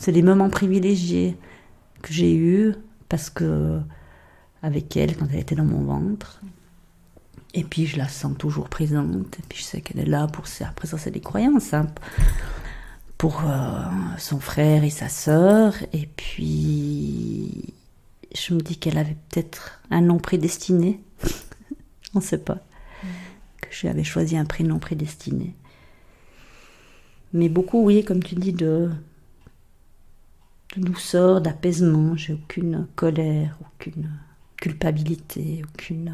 [0.00, 1.36] c'est des moments privilégiés
[2.00, 2.74] que j'ai eus
[3.10, 3.78] parce que
[4.62, 6.40] avec elle quand elle était dans mon ventre.
[7.52, 9.38] Et puis je la sens toujours présente.
[9.38, 10.68] Et puis je sais qu'elle est là pour ça.
[10.68, 11.74] Après ça, c'est des croyances.
[11.74, 11.86] Hein.
[13.18, 13.82] Pour euh,
[14.16, 15.74] son frère et sa sœur.
[15.92, 17.74] Et puis
[18.34, 20.98] je me dis qu'elle avait peut-être un nom prédestiné.
[22.14, 22.58] On ne sait pas.
[23.60, 25.54] Que j'avais choisi un prénom prédestiné.
[27.34, 28.90] Mais beaucoup, oui, comme tu dis, de,
[30.76, 32.16] de douceur, d'apaisement.
[32.16, 34.10] J'ai aucune colère, aucune
[34.56, 36.12] culpabilité, aucune.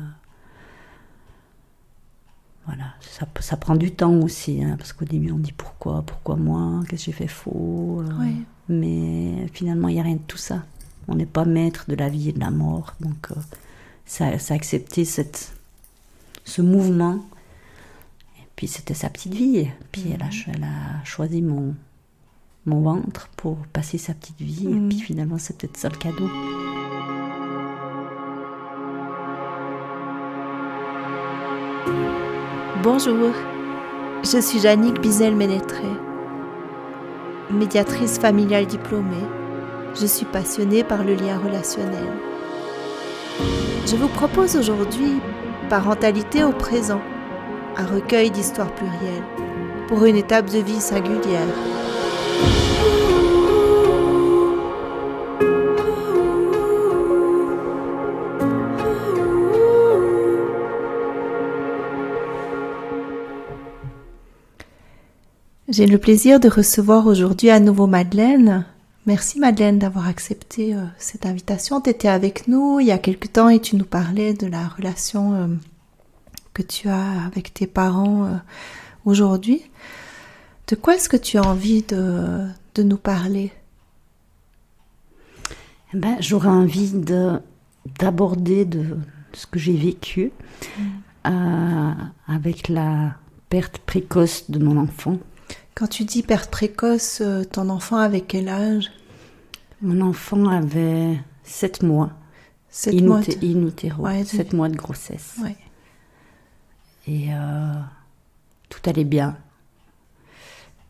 [2.66, 6.34] Voilà, ça, ça prend du temps aussi, hein, parce qu'au début on dit pourquoi, pourquoi
[6.34, 8.02] moi, qu'est-ce que j'ai fait faux.
[8.02, 8.24] euh,
[8.68, 10.64] Mais finalement, il n'y a rien de tout ça.
[11.06, 12.94] On n'est pas maître de la vie et de la mort.
[12.98, 13.40] Donc, euh,
[14.04, 15.52] ça, ça a accepté cette,
[16.44, 17.24] ce mouvement.
[18.40, 19.68] Et puis, c'était sa petite vie.
[19.92, 21.76] Puis, elle, a, elle a choisi mon,
[22.66, 24.68] mon ventre pour passer sa petite vie.
[24.68, 26.28] Et puis, finalement, c'est peut-être ça le cadeau.
[32.82, 33.32] Bonjour,
[34.22, 35.88] je suis Jannick Bizel-Ménétré,
[37.50, 39.26] médiatrice familiale diplômée.
[39.94, 42.06] Je suis passionnée par le lien relationnel.
[43.86, 45.20] Je vous propose aujourd'hui
[45.68, 47.00] Parentalité au présent,
[47.76, 49.24] un recueil d'histoires plurielles
[49.88, 51.85] pour une étape de vie singulière.
[65.76, 68.64] J'ai le plaisir de recevoir aujourd'hui à nouveau Madeleine.
[69.04, 71.82] Merci Madeleine d'avoir accepté euh, cette invitation.
[71.82, 74.68] Tu étais avec nous il y a quelque temps et tu nous parlais de la
[74.68, 75.46] relation euh,
[76.54, 78.36] que tu as avec tes parents euh,
[79.04, 79.64] aujourd'hui.
[80.68, 83.52] De quoi est-ce que tu as envie de, de nous parler?
[85.92, 87.38] Eh ben, J'aurais envie de-
[88.00, 88.96] d'aborder de,
[89.34, 90.32] ce que j'ai vécu
[91.26, 91.90] euh,
[92.28, 93.16] avec la
[93.50, 95.18] perte précoce de mon enfant.
[95.76, 98.90] Quand tu dis perte précoce, euh, ton enfant avait quel âge?
[99.82, 102.12] Mon enfant avait 7 mois,
[102.70, 105.34] Sept in, mois uté- de- in utero, Ouais, de- 7 mois de grossesse.
[105.42, 105.54] Ouais.
[107.06, 107.74] Et euh,
[108.70, 109.36] tout allait bien.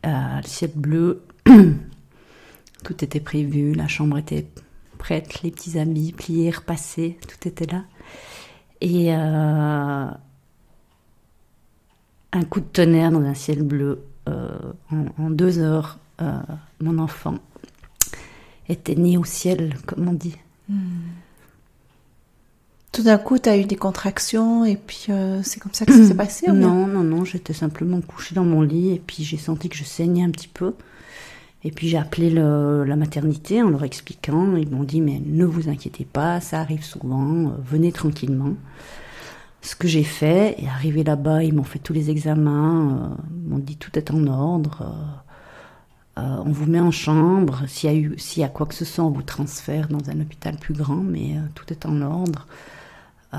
[0.05, 1.23] Euh, le ciel bleu,
[2.83, 4.47] tout était prévu, la chambre était
[4.97, 7.83] prête, les petits habits pliés, repassés, tout était là.
[8.79, 10.07] Et euh,
[12.31, 14.01] un coup de tonnerre dans un ciel bleu,
[14.91, 16.39] en, en deux heures, euh,
[16.81, 17.35] mon enfant
[18.69, 20.35] était né au ciel, comme on dit.
[22.91, 25.93] Tout d'un coup, tu as eu des contractions et puis euh, c'est comme ça que
[25.93, 29.37] ça s'est passé Non, non, non, j'étais simplement couchée dans mon lit et puis j'ai
[29.37, 30.73] senti que je saignais un petit peu.
[31.63, 34.55] Et puis j'ai appelé le- la maternité en leur expliquant.
[34.55, 38.53] Ils m'ont dit mais ne vous inquiétez pas, ça arrive souvent, euh, venez tranquillement.
[39.61, 43.15] Ce que j'ai fait, et arrivé là-bas, ils m'ont fait tous les examens, euh,
[43.47, 48.43] m'ont dit tout est en ordre, euh, euh, on vous met en chambre, s'il y,
[48.43, 51.41] a quoi que ce soit, on vous transfère dans un hôpital plus grand, mais euh,
[51.53, 52.47] tout est en ordre.
[53.33, 53.37] Et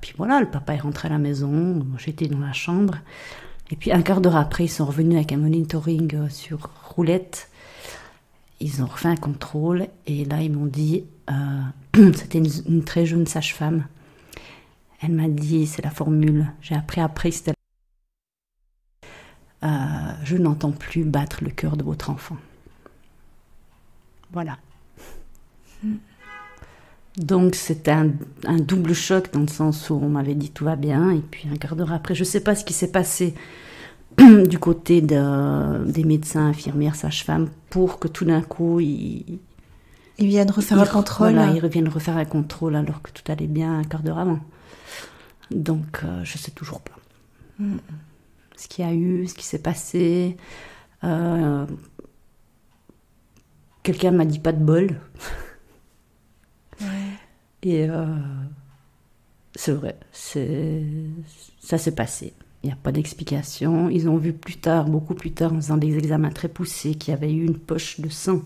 [0.00, 2.96] puis voilà, le papa est rentré à la maison, j'étais dans la chambre.
[3.70, 7.48] Et puis un quart d'heure après, ils sont revenus avec un monitoring sur roulette.
[8.60, 11.04] Ils ont refait un contrôle et là, ils m'ont dit,
[11.94, 13.84] c'était une très jeune sage-femme.
[15.00, 17.52] Elle m'a dit, c'est la formule, j'ai appris après, c'était
[19.64, 19.66] euh,
[20.24, 22.36] je n'entends plus battre le cœur de votre enfant.
[24.32, 24.58] Voilà.
[27.16, 28.10] Donc c'était un,
[28.46, 31.48] un double choc dans le sens où on m'avait dit tout va bien et puis
[31.52, 33.34] un quart d'heure après, je ne sais pas ce qui s'est passé
[34.48, 39.38] du côté de- des médecins, infirmières, sages-femmes pour que tout d'un coup ils,
[40.18, 41.32] Ils viennent refaire un contrôle.
[41.32, 44.38] voilà, ils reviennent refaire un contrôle alors que tout allait bien un quart d'heure avant.
[45.50, 46.96] Donc euh, je sais toujours pas
[48.56, 50.36] ce qu'il y a eu, ce qui s'est passé.
[51.04, 51.66] Euh,
[53.82, 55.00] Quelqu'un m'a dit pas de bol.
[57.62, 58.04] Et euh,
[59.54, 62.34] c'est vrai, ça s'est passé.
[62.62, 63.88] Il n'y a pas d'explication.
[63.88, 67.12] Ils ont vu plus tard, beaucoup plus tard, en faisant des examens très poussés, qu'il
[67.12, 68.42] y avait eu une poche de sang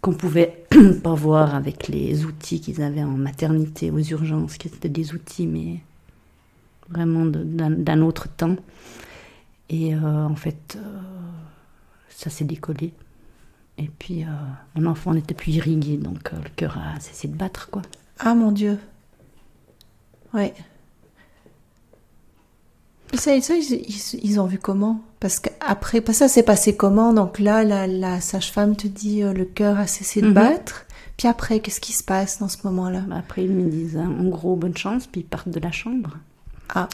[0.00, 0.64] qu'on pouvait
[1.02, 5.46] pas voir avec les outils qu'ils avaient en maternité aux urgences, qui étaient des outils,
[5.46, 5.80] mais
[6.88, 8.56] vraiment d'un autre temps.
[9.70, 11.00] Et euh, en fait, euh,
[12.10, 12.92] ça s'est décollé.
[13.78, 14.26] Et puis, euh,
[14.76, 17.82] mon enfant n'était plus irrigué, donc euh, le cœur a cessé de battre, quoi.
[18.20, 18.78] Ah mon Dieu.
[20.32, 20.54] Ouais.
[23.14, 25.00] Ça, ça ils, ils- ils ont vu comment?
[25.20, 27.12] Parce qu'après, ça s'est passé comment?
[27.12, 30.34] Donc là, la, la sage-femme te dit le cœur a cessé de Mhm.
[30.34, 30.86] battre.
[31.16, 33.04] Puis après, qu'est-ce qui se passe dans ce moment-là?
[33.12, 36.16] Après, ils me disent hein, en gros bonne chance, puis ils partent de la chambre.
[36.68, 36.88] Ah,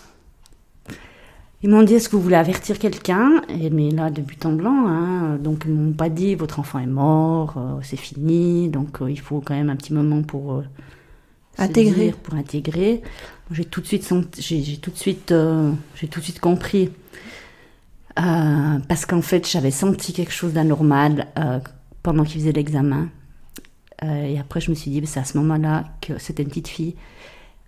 [1.63, 3.43] Ils m'ont dit est-ce que vous voulez avertir quelqu'un?
[3.49, 6.79] Et mais là, de but en blanc, hein, donc ils m'ont pas dit votre enfant
[6.79, 10.53] est mort, euh, c'est fini, donc euh, il faut quand même un petit moment pour
[10.55, 10.63] euh,
[11.59, 12.07] Intégrer.
[12.07, 13.03] dire, pour intégrer.
[13.51, 14.09] J'ai tout de suite
[14.39, 15.35] j'ai tout de suite,
[15.97, 16.91] j'ai tout de suite compris
[18.15, 21.27] parce qu'en fait j'avais senti quelque chose d'anormal
[22.03, 23.09] pendant qu'ils faisaient l'examen.
[24.03, 26.95] Et après je me suis dit c'est à ce moment-là que c'était une petite fille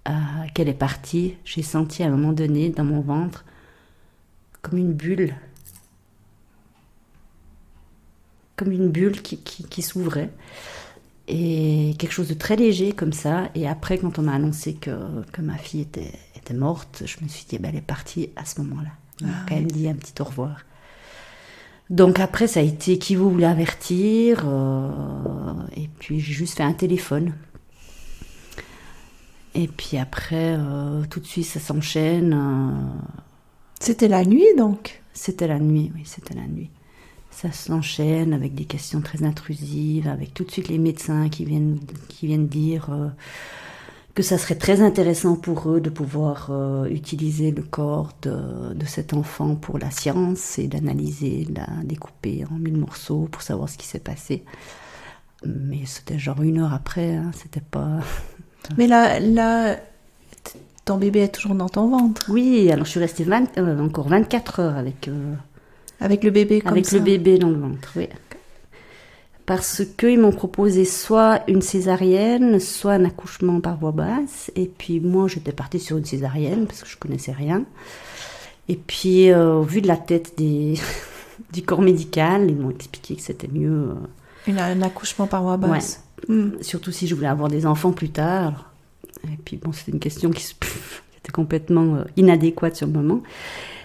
[0.09, 0.13] euh,
[0.55, 1.37] qu'elle est partie.
[1.45, 3.45] J'ai senti à un moment donné dans mon ventre
[4.63, 5.35] comme une bulle.
[8.57, 10.31] Comme une bulle qui, qui, qui s'ouvrait.
[11.29, 13.49] Et quelque chose de très léger comme ça.
[13.55, 17.29] Et après, quand on m'a annoncé que, que ma fille était, était morte, je me
[17.29, 18.91] suis dit, ben, elle est partie à ce moment-là.
[19.23, 20.63] On m'a Ah quand même dit un petit au revoir.
[21.91, 24.45] Donc après, ça a été qui vous voulez avertir.
[24.47, 27.35] euh, et puis j'ai juste fait un téléphone.
[29.55, 32.33] Et puis après, euh, tout de suite, ça s'enchaîne.
[32.33, 33.07] euh,
[33.81, 35.03] c'était la nuit donc?
[35.13, 36.71] C'était la nuit, oui, c'était la nuit.
[37.31, 41.81] Ça s'enchaîne avec des questions très intrusives, avec tout de suite les médecins qui viennent,
[42.09, 43.09] qui viennent dire euh,
[44.15, 46.51] que ça serait très intéressant pour eux de pouvoir
[46.91, 52.45] utiliser le corps de, de cet enfant pour la science et d'analyser, de la découper
[52.51, 54.45] en mille morceaux pour savoir ce qui s'est passé.
[55.47, 58.01] Mais c'était genre une heure après, hein, c'était pas...
[58.79, 59.77] Mais là, là,
[60.85, 62.27] ton bébé est toujours dans ton ventre.
[62.29, 65.09] Oui, alors je suis restée 20 euh, encore 24 heures avec...
[65.09, 65.35] euh,
[66.01, 66.97] Avec le bébé comme Avec ça.
[66.97, 68.09] le bébé dans le ventre, oui.
[69.45, 74.53] Parce qu'ils m'ont proposé soit une césarienne, soit un accouchement par voie basse.
[74.55, 77.65] Et puis moi, j'étais partie sur une césarienne parce que je connaissais rien.
[78.69, 80.75] Et puis, euh, au vu de la tête des...
[81.53, 83.95] du corps médical, ils m'ont expliqué que c'était mieux, euh,
[84.47, 86.05] Une- un accouchement par voie basse.
[86.29, 86.51] Hmm.
[86.61, 88.73] surtout si je voulais avoir des enfants plus tard.
[89.25, 90.45] Et puis, bon, c'était une question qui,
[91.19, 93.23] était complètement euh, inadéquate sur le moment.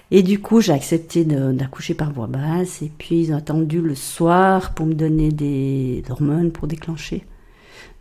[0.10, 2.82] Et du coup, j'ai accepté d'accoucher par voie basse.
[2.82, 7.26] Et puis, ils ont attendu le soir pour me donner des hormones pour déclencher.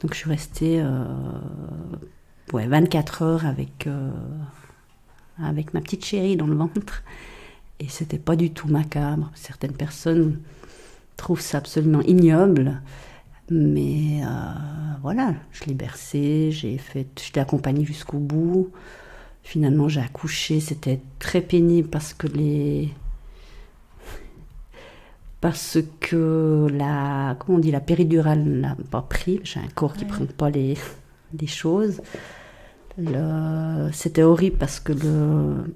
[0.00, 1.04] Donc, je suis restée euh,
[2.52, 4.10] ouais, 24 heures avec, euh,
[5.42, 7.02] avec ma petite chérie dans le ventre.
[7.80, 9.30] Et c'était pas du tout macabre.
[9.34, 10.38] Certaines personnes
[11.16, 12.80] trouvent ça absolument ignoble.
[13.50, 14.26] Mais euh,
[15.02, 18.70] voilà, je l'ai bercée, j'ai fait, je l'ai accompagnée jusqu'au bout.
[19.44, 22.90] Finalement, j'ai accouché, c'était très pénible parce que les.
[25.40, 27.37] Parce que la.
[27.38, 29.40] Comment on dit La péridurale n'a pas pris.
[29.44, 30.16] J'ai un corps qui ne Ouais.
[30.16, 30.76] prend pas les,
[31.38, 32.00] les choses.
[32.99, 35.75] Le- C'était horrible parce que le.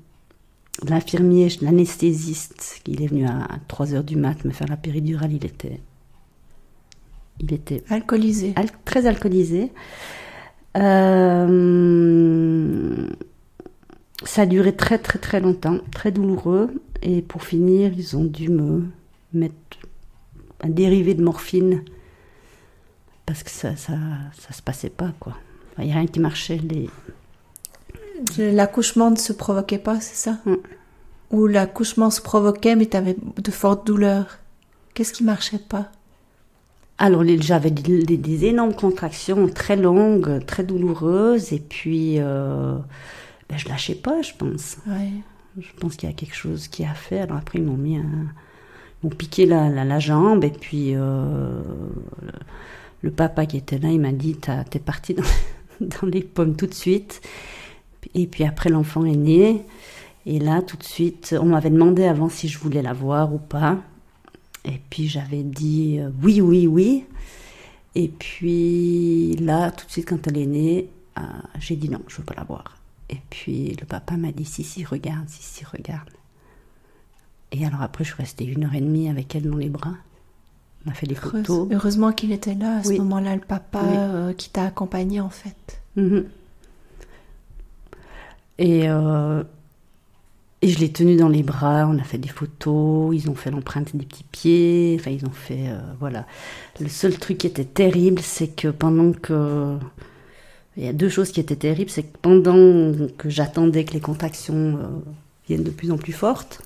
[0.88, 5.44] L'infirmier, l'anesthésiste, il est venu à 3 heures du mat me faire la péridurale, il
[5.44, 5.78] était.
[7.40, 8.52] Il était Alcoolisé.
[8.56, 9.72] al- très alcoolisé.
[11.70, 13.08] Euh,
[14.24, 16.70] ça a duré très très très longtemps, très douloureux.
[17.02, 18.84] Et pour finir, ils ont dû me
[19.32, 19.54] mettre
[20.62, 21.82] un dérivé de morphine
[23.24, 23.94] parce que ça ça,
[24.38, 25.34] ça se passait pas quoi.
[25.78, 26.58] Il n'y a rien qui marchait.
[26.58, 26.90] Les...
[28.52, 30.38] L'accouchement ne se provoquait pas, c'est ça?
[30.44, 30.56] Mm.
[31.30, 34.38] Ou l'accouchement se provoquait, mais tu avais de fortes douleurs.
[34.92, 35.90] Qu'est-ce qui marchait pas?
[37.02, 41.54] Alors j'avais des, énormes contractions très longues, très douloureuses.
[41.54, 42.76] Et puis euh,
[43.48, 44.76] ben, je lâchais pas, je pense.
[44.86, 45.10] Ouais.
[45.58, 47.20] Je pense qu'il y a quelque chose qui a fait.
[47.20, 48.26] Alors après, ils m'ont mis un...
[49.02, 51.62] Ils m'ont piqué la, la, la jambe et puis euh,
[52.20, 52.32] le,
[53.00, 54.36] le papa qui était là, il m'a dit
[54.68, 55.22] T'es parti dans,
[55.80, 57.22] dans les pommes tout de suite.
[58.14, 59.64] Et puis après, l'enfant est né.
[60.26, 63.38] Et là, tout de suite, on m'avait demandé avant si je voulais la voir ou
[63.38, 63.78] pas.
[64.64, 67.04] Et puis j'avais dit euh, oui, oui, oui.
[67.94, 70.88] Et puis là, tout de suite, quand elle est née,
[71.18, 71.22] euh,
[71.58, 72.76] j'ai dit non, je veux pas la voir.
[73.08, 76.08] Et puis le papa m'a dit si, si, regarde, si, si, regarde.
[77.52, 79.94] Et alors après, je suis restée une heure et demie avec elle dans les bras.
[80.86, 81.68] On a fait des Heureuse- photos.
[81.72, 82.98] Heureusement qu'il était là à ce Oui.
[83.00, 83.94] moment-là, le papa Oui.
[83.96, 85.82] euh, qui t'a accompagné en fait.
[85.96, 86.26] Mhm.
[88.58, 88.88] Et,
[90.62, 93.50] et je l'ai tenu dans les bras, on a fait des photos, ils ont fait
[93.50, 95.68] l'empreinte des petits pieds, enfin ils ont fait...
[95.68, 96.26] euh, voilà.
[96.80, 99.76] Le seul truc qui était terrible, c'est que pendant que...
[100.76, 104.00] Il y a deux choses qui étaient terribles, c'est que pendant que j'attendais que les
[104.00, 104.88] contractions euh,
[105.48, 106.62] viennent de plus en plus fortes,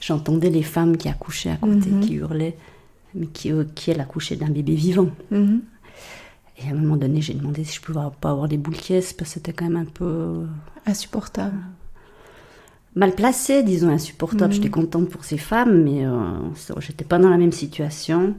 [0.00, 2.00] j'entendais les femmes qui accouchaient à côté, Mhm.
[2.00, 2.56] qui hurlaient,
[3.14, 5.08] mais qui, euh, qui elles accouchaient d'un bébé vivant.
[5.30, 5.60] Mhm.
[6.58, 9.12] Et à un moment donné, j'ai demandé si je pouvais pas avoir des boules caisses
[9.12, 10.44] parce que c'était quand même un peu.
[10.86, 11.56] Insupportable.
[12.94, 14.46] Mal placée, disons, insupportable.
[14.46, 14.52] Mhm.
[14.52, 18.34] J'étais contente pour ces femmes, mais euh, j'étais pas dans la même situation.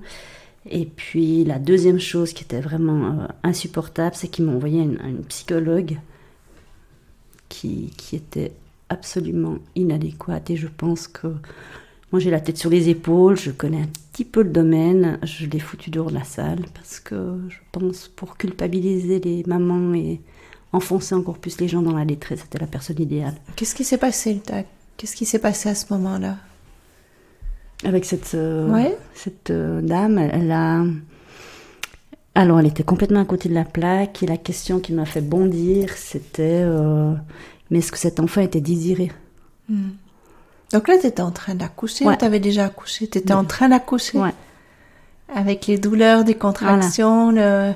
[0.69, 4.99] Et puis la deuxième chose qui était vraiment euh, insupportable, c'est qu'ils m'ont envoyé une,
[5.05, 5.97] une psychologue
[7.49, 8.53] qui, qui était
[8.89, 10.49] absolument inadéquate.
[10.49, 11.27] Et je pense que
[12.11, 15.45] moi j'ai la tête sur les épaules, je connais un petit peu le domaine, je
[15.47, 20.21] l'ai foutu dehors de la salle parce que je pense pour culpabiliser les mamans et
[20.73, 23.35] enfoncer encore plus les gens dans la détresse, c'était la personne idéale.
[23.55, 24.65] Qu'est-ce qui s'est passé, Tac?
[24.97, 26.35] Qu'est-ce qui s'est passé à ce moment-là?
[27.85, 28.97] Avec cette, euh, Ouais.
[29.13, 30.83] cette euh, dame, elle, elle a.
[32.35, 35.21] Alors, elle était complètement à côté de la plaque, et la question qui m'a fait
[35.21, 37.13] bondir, c'était euh,
[37.69, 39.11] Mais est-ce que cet enfant était désiré?
[40.71, 42.13] Donc là, tu étais en train d'accoucher Ouais.
[42.13, 43.39] ou tu avais déjà accouché Tu étais Ouais.
[43.39, 44.19] en train d'accoucher.
[45.35, 47.71] Avec les douleurs des contractions, le...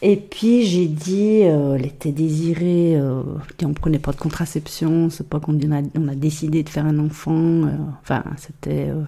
[0.00, 3.22] Et puis, j'ai dit euh, Elle était désirée, euh,
[3.58, 7.32] dis, on prenait pas de contraception, c'est pas qu'on a, décidé de faire un enfant,
[7.64, 8.90] euh, enfin, c'était.
[8.90, 9.02] euh,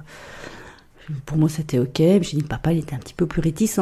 [1.27, 1.97] pour moi, c'était OK.
[1.99, 3.81] J'ai dit Papa, il était un petit peu plus réticent.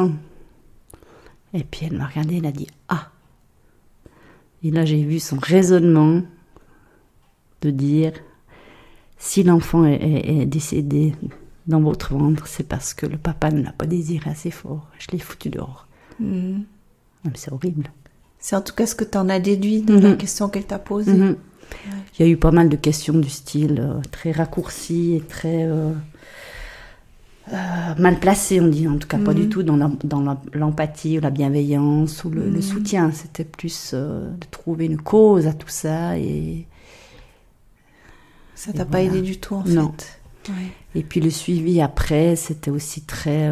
[1.53, 3.11] Et puis elle m'a regardé, elle a dit Ah
[4.63, 6.21] Et là, j'ai vu son raisonnement
[7.61, 8.13] de dire
[9.17, 11.13] Si l'enfant est, décédé
[11.67, 14.87] dans votre ventre, c'est parce que le papa ne l'a pas désiré assez fort.
[14.99, 15.87] Je l'ai foutu dehors.
[16.19, 16.61] Hmm.
[17.25, 17.91] Mais C'est horrible.
[18.39, 20.17] C'est en tout cas ce que tu en as déduit de la Mhm.
[20.17, 21.11] question qu'elle t'a posée.
[21.13, 21.35] Mhm.
[22.17, 25.63] Il y a eu pas mal de questions du style euh, très raccourcies et très
[25.65, 25.91] euh,
[27.51, 28.87] euh, mal placées, on dit.
[28.87, 29.39] En tout cas, pas Mhm.
[29.41, 29.77] du tout dans
[30.53, 32.61] l'empathie ou la bienveillance ou le, le Mhm.
[32.61, 33.11] soutien.
[33.11, 36.17] C'était plus de trouver une cause à tout ça.
[36.17, 36.65] Et,
[38.55, 39.05] Ça t'a pas voilà.
[39.05, 39.93] aidé du tout, en Non.
[39.97, 40.15] fait.
[40.51, 40.55] Ouais.
[40.95, 43.51] et puis le suivi après, c'était aussi très.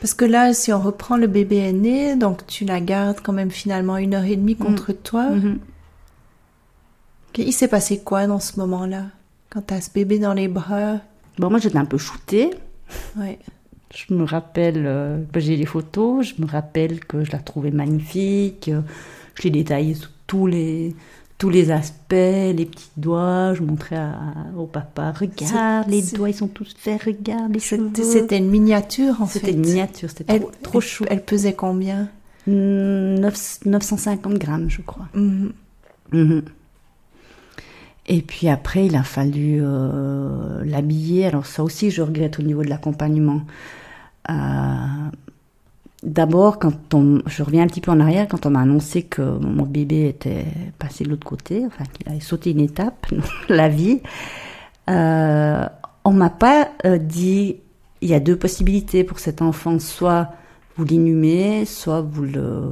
[0.00, 3.32] Parce que là, si on reprend le bébé est né, donc tu la gardes quand
[3.32, 5.30] même finalement une heure et demie contre toi.
[5.30, 5.58] mhm.
[7.38, 9.04] Il s'est passé quoi dans ce moment-là
[9.50, 10.96] Quand t'as ce bébé dans les bras?
[11.38, 12.50] Bon, moi, j'étais un peu shootée.
[13.16, 13.38] Ouais.
[13.94, 18.68] Je me rappelle, euh, j'ai les photos, je me rappelle que je la trouvais magnifique,
[18.68, 18.82] euh,
[19.34, 20.94] je l'ai détaillée sous tous les,
[21.40, 26.28] tous les aspects, les petits doigts, je montrais à- à- au papa, regarde, les doigts
[26.28, 27.58] ils sont tous faits, regarde les.
[27.60, 29.38] C'était une miniature en fait.
[29.40, 31.04] C'était une miniature, c'était trop, trop chou.
[31.08, 32.08] Elle pesait combien?
[32.46, 35.08] Hmm, neuf- 950 grammes, je crois.
[35.14, 35.52] Mhm.
[36.12, 36.42] Mhm.
[38.06, 41.26] Et puis après, il a fallu euh, l'habiller.
[41.26, 43.42] Alors ça aussi, je regrette au niveau de l'accompagnement.
[44.28, 44.32] Euh,
[46.02, 49.20] D'abord, quand on, je reviens un petit peu en arrière, quand on m'a annoncé que
[49.20, 50.46] mon bébé était
[50.78, 53.06] passé de l'autre côté, enfin qu'il avait sauté une étape,
[53.50, 54.00] la vie,
[54.88, 55.66] euh,
[56.04, 57.56] on m'a pas euh, dit
[58.00, 60.30] il y a deux possibilités pour cet enfant, soit
[60.76, 62.62] vous l'inhumez, soit vous le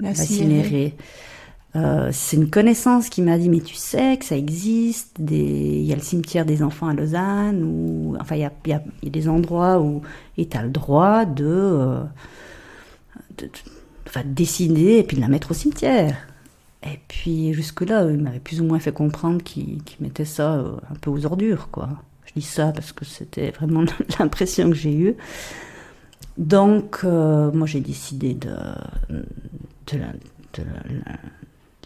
[0.00, 0.94] L'incinérez.
[1.76, 5.36] Euh, c'est une connaissance qui m'a dit mais tu sais que ça existe des...
[5.36, 8.70] il y a le cimetière des enfants à Lausanne ou enfin il y a, il
[8.70, 10.00] y a- il y a des endroits où
[10.38, 12.02] tu as le droit de, euh,
[13.38, 13.50] de, de-
[14.06, 16.16] enfin, de décider et puis de la mettre au cimetière
[16.82, 20.76] et puis jusque là il m'avait plus ou moins fait comprendre qu'il mettait ça euh,
[20.90, 21.88] un peu aux ordures quoi
[22.26, 23.84] je dis ça parce que c'était vraiment
[24.18, 25.16] l'impression que j'ai eue
[26.38, 28.50] donc euh, moi j'ai décidé de,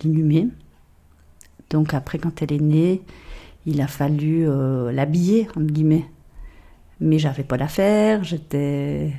[0.03, 0.49] l'inhumer.
[1.71, 3.03] Donc après, quand elle est née,
[3.67, 6.07] il a fallu euh, l'habiller, entre guillemets.
[7.01, 9.13] Mais j'avais pas l'affaire, j'étais,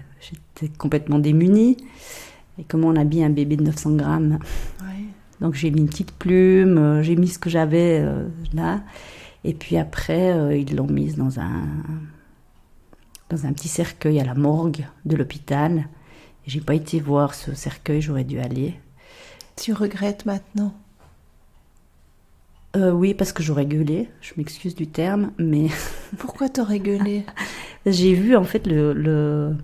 [0.62, 1.78] j'étais complètement démunie.
[2.60, 4.40] Et comment on habille un bébé de 900 grammes
[4.82, 5.06] Ouais.
[5.40, 8.82] Donc j'ai mis une petite plume, euh, j'ai mis ce que j'avais euh, là.
[9.44, 11.64] Et puis après, euh, ils l'ont mise dans un,
[13.30, 15.88] dans un petit cercueil à la morgue de l'hôpital.
[16.46, 18.76] Et J'ai pas été voir ce cercueil, j'aurais dû aller.
[19.56, 20.74] Tu regrettes maintenant?
[22.76, 25.68] Euh, oui, parce que j'aurais gueulé, je m'excuse du terme, mais
[26.18, 27.26] Pourquoi t'aurais gueulé?
[27.86, 29.56] J'ai vu en fait le, le,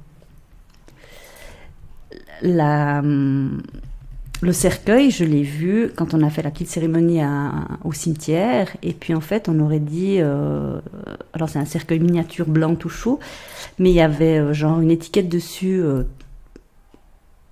[2.44, 3.62] hum,
[4.41, 7.22] le cercueil, je l'ai vu quand on a fait la petite cérémonie
[7.84, 10.79] au cimetière, et puis en fait on aurait dit, euh,
[11.34, 13.20] alors c'est un cercueil miniature blanc tout chaud,
[13.79, 16.03] mais il y avait euh, genre une étiquette dessus, euh,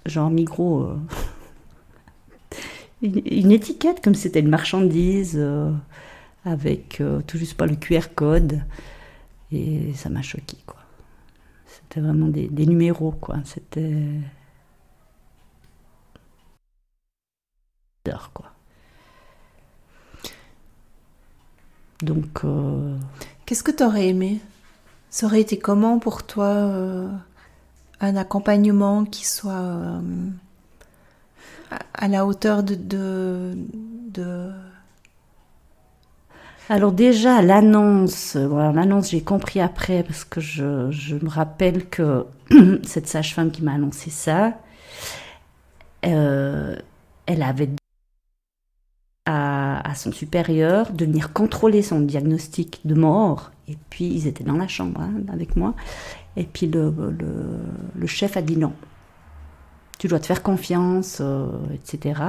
[0.05, 0.95] genre euh,
[3.01, 5.43] une, étiquette comme c'était une marchandise
[6.45, 8.61] avec tout juste pas le QR code.
[9.51, 10.79] Et ça m'a choqué, quoi.
[11.67, 13.37] C'était vraiment des, des numéros, quoi.
[13.45, 13.93] C'était.
[18.33, 18.51] Quoi.
[22.01, 22.95] Donc, euh,
[23.45, 24.39] Qu'est-ce que t'aurais aimé?
[25.09, 27.07] Ça aurait été comment pour toi euh,
[28.01, 30.01] un accompagnement qui soit euh,
[31.71, 33.53] à, à la hauteur de, de,
[34.11, 34.51] de,
[36.69, 42.25] Alors déjà, l'annonce, voilà, l'annonce j'ai compris après parce que je, je me rappelle que
[42.83, 44.53] cette sage-femme qui m'a annoncé ça,
[46.05, 46.75] euh,
[47.25, 47.69] elle avait
[49.25, 53.51] à, son supérieur de venir contrôler son diagnostic de mort.
[53.67, 55.73] Et puis ils étaient dans la chambre hein, avec moi.
[56.37, 56.91] Et puis le,
[58.05, 58.73] chef a dit non.
[59.97, 62.21] Tu dois te faire confiance, euh, etc.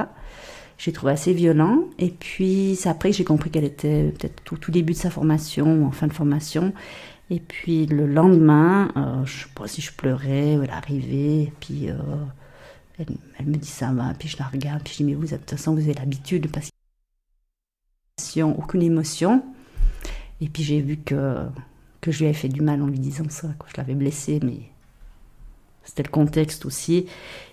[0.78, 1.84] J'ai trouvé assez violent.
[1.98, 5.10] Et puis c'est après que j'ai compris qu'elle était peut-être tout, tout, début de sa
[5.10, 6.72] formation, en fin de formation.
[7.28, 11.90] Et puis le lendemain, euh, je sais pas si je pleurais, elle arrivée, et puis
[11.90, 11.96] euh,
[12.98, 15.26] elle, elle, me dit ça va, puis je la regarde, puis je dis mais vous,
[15.26, 16.70] de toute façon, vous avez l'habitude parce
[18.42, 19.42] aucune émotion.
[20.40, 21.36] Et puis j'ai vu que,
[22.00, 23.68] que je lui avais fait du mal en lui disant ça, quoi.
[23.70, 24.60] je l'avais blessée, mais
[25.84, 27.06] c'était le contexte aussi.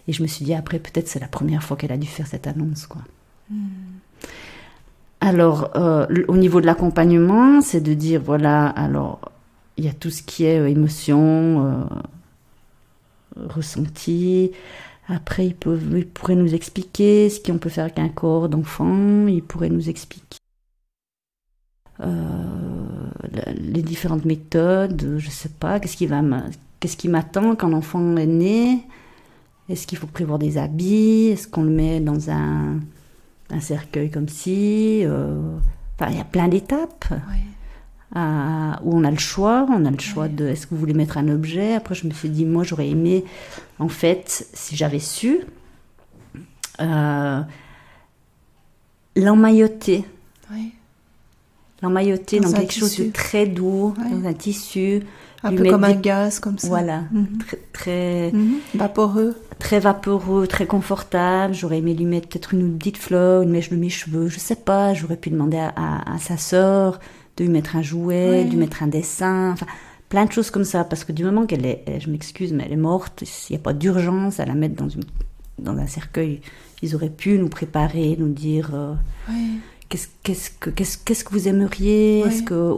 [0.07, 2.27] Et je me suis dit, après, peut-être c'est la première fois qu'elle a dû faire
[2.27, 2.87] cette annonce.
[2.87, 3.01] Quoi.
[3.49, 3.55] Mm.
[5.21, 9.31] Alors, euh, au niveau de l'accompagnement, c'est de dire, voilà, alors,
[9.77, 11.65] il y a tout ce qui est euh, émotion,
[13.37, 14.51] euh, ressenti.
[15.07, 19.27] Après, il, peut, il pourrait nous expliquer ce qu'on peut faire avec un corps d'enfant.
[19.27, 20.39] Il pourrait nous expliquer
[22.03, 26.21] les différentes méthodes, je sais pas, qu'est-ce qui va
[26.79, 28.85] qu'est-ce qui m'attend quand l'enfant est né?
[29.69, 31.27] Est-ce qu'il faut prévoir des habits?
[31.27, 32.79] Est-ce qu'on le met dans un,
[33.49, 35.57] un cercueil comme si euh,
[35.97, 37.05] Enfin, il y a plein d'étapes.
[38.13, 41.17] où on a le choix, on a le choix de est-ce que vous voulez mettre
[41.17, 41.73] un objet?
[41.75, 43.23] Après, je me suis dit, moi, j'aurais aimé,
[43.79, 45.39] en fait, si j'avais su,
[46.81, 47.41] euh,
[49.15, 50.03] l'emmailloter.
[50.51, 50.73] Oui
[51.83, 55.03] l'emmailloter dans, dans quelque chose de très doux, dans un tissu.
[55.45, 56.69] Un peu comme un gaz, comme ça.
[56.69, 57.37] Voilà, mhm.
[57.37, 58.55] très, très mhm.
[58.75, 59.35] vaporeux.
[59.59, 61.53] Très vaporeux, très confortable.
[61.53, 64.55] J'aurais aimé lui mettre peut-être une petite fleur, une mèche de mes cheveux, je sais
[64.55, 64.93] pas.
[64.93, 66.99] J'aurais pu demander à, à, sa sœur
[67.35, 69.65] de lui mettre un jouet, de lui mettre un dessin, enfin
[70.07, 70.85] plein de choses comme ça.
[70.85, 73.63] Parce que du moment qu'elle est, je m'excuse, mais elle est morte, s'il n'y a
[73.63, 75.03] pas d'urgence à la mettre dans, une,
[75.59, 76.39] dans un cercueil,
[76.81, 78.71] ils auraient pu nous préparer, nous dire.
[78.73, 78.93] Euh,
[80.23, 82.21] qu'est-ce que qu'est-ce qu'est-ce que vous aimeriez?
[82.21, 82.77] Est-ce que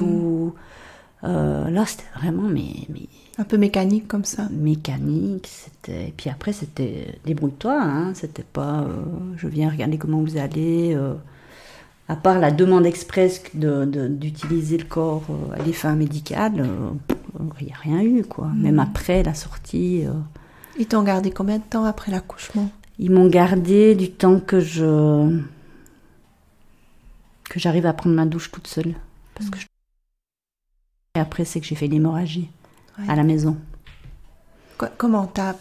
[0.00, 0.54] ou
[1.24, 4.48] euh, là c'était vraiment mais, mais, un peu mécanique comme ça.
[4.50, 9.02] Mécanique, c'était et puis après c'était débrouille-toi, hein, c'était pas euh,
[9.36, 10.94] je viens regarder comment vous allez.
[10.94, 11.14] Euh,
[12.08, 15.22] à part la demande express d'utiliser de, le corps
[15.56, 16.66] à des fins médicales,
[17.60, 18.46] il n'y a rien eu quoi.
[18.46, 18.62] Mm.
[18.62, 20.04] Même après la sortie.
[20.76, 22.68] Ils t'ont gardé combien de temps après l'accouchement?
[23.00, 25.40] Ils m'ont gardé du temps que je
[27.48, 28.94] que j'arrive à prendre ma douche toute seule
[29.34, 29.58] parce que
[31.16, 32.48] et après c'est que j'ai fait une hémorragie
[33.08, 33.56] à la maison.
[34.98, 35.54] Comment t'as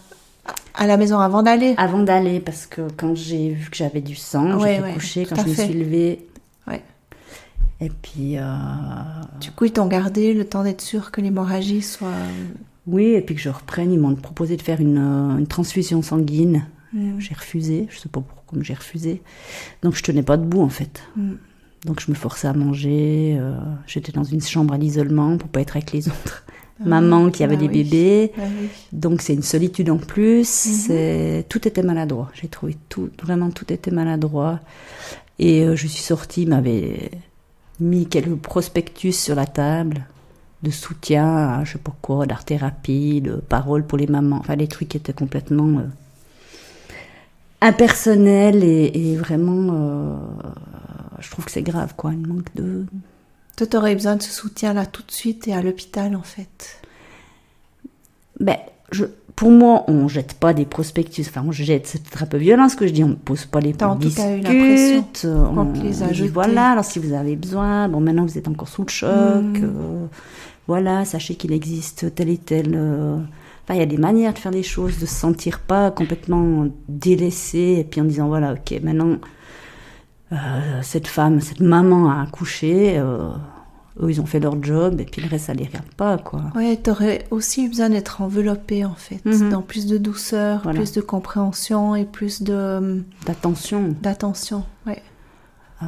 [0.76, 1.74] à la maison avant d'aller?
[1.78, 5.50] Avant d'aller parce que quand j'ai vu que j'avais du sang, j'ai couché quand je
[5.50, 6.28] me suis levée.
[6.68, 6.84] Ouais.
[7.82, 8.38] Et puis.
[8.38, 8.44] Euh...
[9.40, 12.08] Du coup, ils t'ont gardé le temps d'être sûr que l'hémorragie soit.
[12.88, 13.92] Oui, et puis que je reprenne.
[13.92, 16.66] Ils m'ont proposé de faire une, euh, une transfusion sanguine.
[16.94, 19.22] J'ai refusé, je sais pas pourquoi j'ai refusé.
[19.84, 21.04] Donc je tenais pas debout en fait.
[21.16, 21.34] Mm.
[21.86, 23.38] Donc je me forçais à manger.
[23.40, 23.56] Euh,
[23.88, 26.46] j'étais dans une chambre à l'isolement pour pas être avec les autres.
[26.82, 28.32] Ah Maman qui avait des bébés.
[28.38, 28.44] Bah
[28.92, 30.44] Donc c'est une solitude en plus.
[30.44, 30.88] Mm-hmm.
[30.88, 32.32] C'est Tout était maladroit.
[32.34, 34.60] J'ai trouvé tout, vraiment tout était maladroit.
[35.38, 37.12] Et euh, je suis sortie, m'avait
[37.80, 40.06] mis quelques prospectus sur la table
[40.64, 44.40] de soutien à je sais pas quoi, d'art thérapie, de paroles pour les mamans.
[44.40, 45.80] Enfin les trucs qui étaient complètement...
[45.80, 45.84] Euh,
[47.62, 50.16] impersonnel et, vraiment, euh,
[51.20, 52.12] je trouve que c'est grave, quoi.
[52.14, 52.86] Il manque de.
[53.58, 56.82] Toi, t'aurais besoin de ce soutien-là tout de suite et à l'hôpital, en fait?
[58.40, 58.58] Ben,
[58.92, 61.26] je, pour moi, on jette pas des prospectus.
[61.28, 63.04] Enfin, on jette, c'est peut-être un peu violent ce que je dis.
[63.04, 66.72] On ne pose pas les T'as en tout cas eu l'impression les a dit, Voilà,
[66.72, 69.10] alors si vous avez besoin, bon, maintenant vous êtes encore sous le choc.
[69.10, 69.64] Hmm.
[69.64, 70.06] Euh,
[70.68, 72.74] voilà, sachez qu'il existe tel et tel.
[72.76, 73.18] Euh,
[73.76, 77.78] il y a des manières de faire des choses, de se sentir pas complètement délaissé,
[77.80, 79.18] et puis en disant voilà, ok, maintenant,
[80.32, 80.36] euh,
[80.82, 83.30] cette femme, cette maman a accouché, euh,
[84.02, 86.44] eux, ils ont fait leur job, et puis le reste, ça les regarde pas, quoi.
[86.56, 89.50] Ouais, aurais aussi besoin d'être enveloppé, en fait, mhm.
[89.50, 93.04] dans plus de douceur, plus de compréhension et plus de...
[93.26, 93.96] D'attention.
[94.02, 95.02] D'attention, ouais.
[95.84, 95.86] Euh...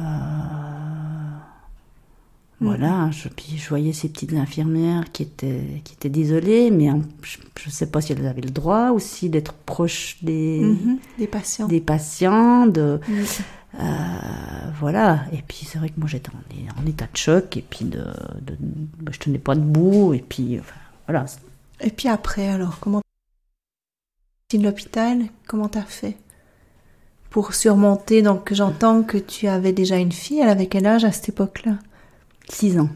[2.62, 6.88] Voilà, je, puis je voyais ces petites infirmières qui étaient, qui étaient désolées, mais
[7.22, 11.26] je ne sais pas si elles avaient le droit aussi d'être proches des, mhm, des
[11.26, 11.66] patients.
[11.66, 13.00] Des patients de,
[13.80, 13.82] euh,
[14.78, 18.04] voilà, et puis c'est vrai que moi j'étais en, état de choc, et puis de,
[18.40, 18.56] de,
[19.00, 20.60] bah, je tenais pas debout, et puis
[21.06, 21.26] voilà.
[21.80, 23.02] Et puis après, alors, comment
[24.58, 26.16] l'hôpital, comment t'as fait
[27.30, 28.22] pour surmonter?
[28.22, 30.40] Donc j'entends que tu avais déjà une fille.
[30.40, 31.78] Elle avait quel âge à cette époque-là?
[32.48, 32.90] 6 ans.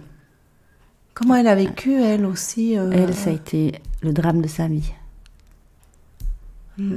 [1.14, 4.68] Comment elle a vécu, elle aussi euh, Elle, ça a été le drame de sa
[4.68, 4.92] vie.
[6.76, 6.96] Mm.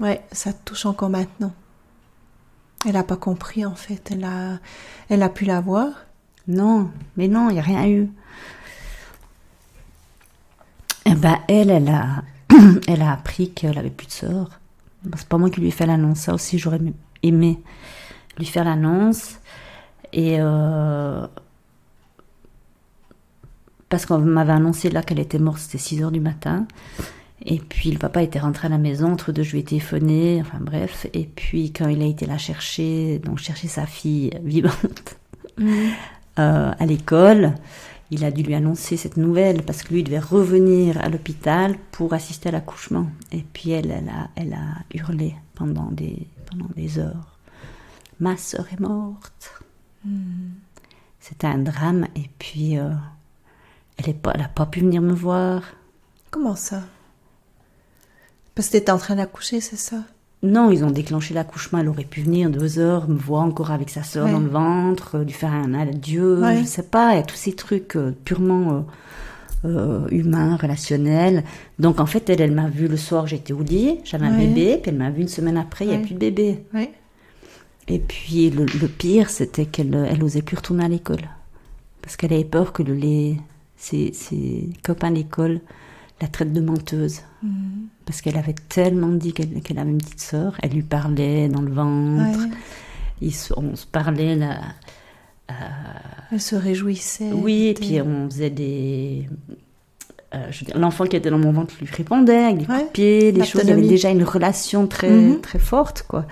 [0.00, 1.52] Ouais, ça te touche encore maintenant.
[2.86, 4.10] Elle n'a pas compris en fait.
[4.10, 4.58] Elle a,
[5.08, 5.88] elle a pu la voir.
[6.46, 8.10] Non, mais non, il n'y a rien eu.
[11.04, 12.22] Eh ben, elle, elle a,
[12.86, 14.60] elle a appris qu'elle avait plus de sœur.
[15.16, 16.20] C'est pas moi qui lui ai fait l'annonce.
[16.20, 16.80] Ça aussi, j'aurais
[17.22, 17.60] aimé
[18.38, 19.38] lui faire l'annonce.
[20.12, 21.26] Et euh,
[23.88, 26.66] parce qu'on m'avait annoncé là qu'elle était morte, c'était 6 heures du matin.
[27.44, 30.40] Et puis le papa était rentré à la maison, entre deux je lui ai téléphoné,
[30.40, 31.06] enfin bref.
[31.14, 35.16] Et puis quand il a été la chercher, donc chercher sa fille vivante
[35.56, 35.72] mmh.
[36.38, 37.54] euh, à l'école,
[38.10, 42.12] il a dû lui annoncer cette nouvelle parce que lui devait revenir à l'hôpital pour
[42.12, 43.06] assister à l'accouchement.
[43.32, 47.37] Et puis elle, elle a, elle a hurlé pendant des, pendant des heures.
[48.20, 49.62] Ma sœur est morte.
[50.04, 50.50] Hmm.
[51.20, 52.06] C'était un drame.
[52.16, 52.90] Et puis euh,
[53.96, 55.62] elle n'a pas pu venir me voir.
[56.30, 56.82] Comment ça?
[58.54, 60.04] Parce que tu étais en train d'accoucher, c'est ça?
[60.42, 61.80] Non, ils ont déclenché l'accouchement.
[61.80, 65.18] Elle aurait pu venir deux heures, me voir encore avec sa soeur dans le ventre,
[65.18, 67.14] lui faire un adieu, je sais pas.
[67.14, 68.84] Il y a tous ces trucs euh, purement
[69.64, 71.42] euh, euh, humains, relationnels.
[71.80, 74.78] Donc en fait, elle, elle m'a vu le soir, j'étais au lit, j'avais un bébé,
[74.80, 76.64] puis elle m'a vu une semaine après, il n'y a plus de bébé.
[77.88, 81.28] Et puis le, pire, c'était qu'elle elle osait plus retourner à l'école.
[82.02, 83.36] Parce qu'elle avait peur que le lait,
[83.76, 85.60] ses, ses copains d'école
[86.20, 87.20] la traite de menteuse.
[87.42, 87.88] Mhm.
[88.04, 90.56] Parce qu'elle avait tellement dit qu'elle avait une petite sœur.
[90.62, 92.40] Elle lui parlait dans le ventre.
[93.56, 94.58] on se parlait là.
[95.50, 95.54] Euh,
[96.32, 97.32] elle se réjouissait.
[97.32, 99.28] Oui, et puis on faisait des.
[100.34, 103.44] Euh, l'enfant qui était dans mon ventre lui répondait avec des coups de pied, des
[103.44, 103.62] choses.
[103.64, 105.40] Il y avait déjà une relation très, mhm.
[105.40, 106.26] très forte, quoi.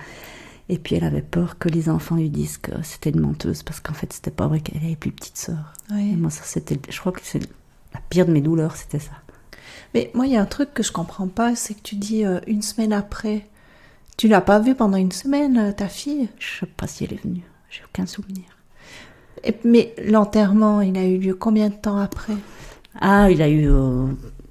[0.68, 3.80] Et puis elle avait peur que les enfants lui disent que c'était une menteuse parce
[3.80, 5.72] qu'en fait c'était pas vrai qu'elle avait plus petite sœur.
[5.92, 7.40] Et moi ça c'était, je crois que c'est
[7.94, 9.12] la pire de mes douleurs, c'était ça.
[9.94, 12.24] Mais moi, il y a un truc que je comprends pas, c'est que tu dis
[12.24, 13.46] euh, une semaine après.
[14.18, 16.28] Tu l'as pas vue pendant une semaine, euh, ta fille?
[16.38, 17.44] Je sais pas si elle est venue.
[17.70, 18.44] J'ai aucun souvenir.
[19.44, 22.34] Et, mais l'enterrement, il a eu lieu combien de temps après?
[23.00, 24.06] Ah, il a eu euh,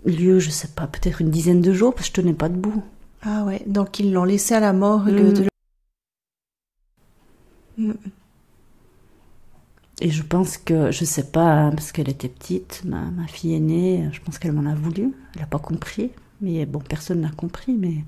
[0.06, 2.84] lieu, je sais pas, peut-être une dizaine de jours, parce que je tenais pas debout.
[3.24, 5.34] Ah ouais, donc ils l'ont laissé à la mort mm.
[5.34, 5.46] de...
[7.78, 7.94] Mm.
[10.02, 14.10] Et je pense que, je sais pas, parce qu'elle était petite, ma, ma fille aînée,
[14.12, 15.14] je pense qu'elle m'en a voulu.
[15.34, 16.12] Elle n'a pas compris.
[16.42, 17.74] Mais bon, personne n'a compris.
[17.74, 18.04] Mais,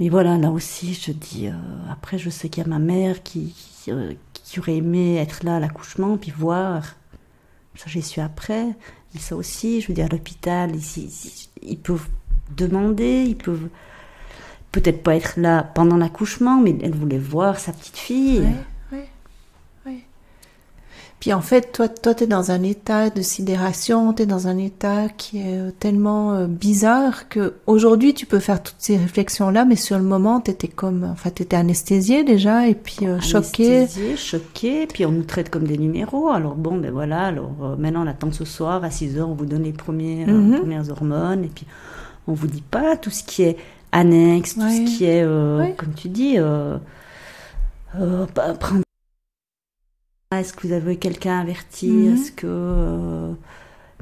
[0.00, 1.48] mais voilà, là aussi, je dis.
[1.48, 1.52] Euh,
[1.90, 3.54] après, je sais qu'il y a ma mère qui,
[3.88, 6.96] euh, qui, aurait aimé être là à l'accouchement, puis voir.
[7.74, 8.74] Ça, j'y suis après.
[9.18, 12.08] Ça aussi, je veux dire, à l'hôpital, ils, ils, peuvent
[12.56, 13.68] demander, ils peuvent
[14.72, 18.42] peut-être pas être là pendant l'accouchement, mais elle voulait voir sa petite fille.
[21.20, 24.56] Puis en fait, toi, toi, es dans un état de sidération, tu es dans un
[24.56, 29.64] état qui est euh, tellement euh, bizarre que aujourd'hui tu peux faire toutes ces réflexions-là,
[29.64, 33.18] mais sur le moment, tu étais comme, enfin, tu étais anesthésié déjà et puis euh,
[33.20, 33.78] choqué.
[33.78, 36.28] Anesthésié, choqué, puis on nous traite comme des numéros.
[36.28, 39.46] Alors bon, ben voilà, alors maintenant on attend ce soir à 6 heures, on vous
[39.46, 40.58] donne les premières, mhm.
[40.58, 41.66] premières hormones et puis
[42.28, 43.56] on vous dit pas tout ce qui est
[43.92, 45.24] annexe, tout ce qui est,
[45.76, 46.36] comme tu dis,
[48.60, 48.82] prendre
[50.30, 52.14] est-ce que vous avez quelqu'un averti mhm.
[52.14, 52.46] Est-ce que...
[52.46, 53.32] Euh,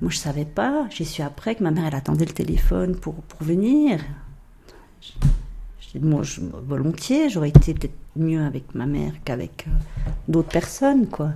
[0.02, 0.86] moi, je savais pas.
[0.90, 4.00] J'ai su après que ma mère, elle attendait le téléphone pour, pour venir.
[6.00, 9.70] moi, je, volontiers, j'aurais été peut-être mieux avec ma mère qu'avec euh,
[10.26, 11.30] d'autres personnes, quoi.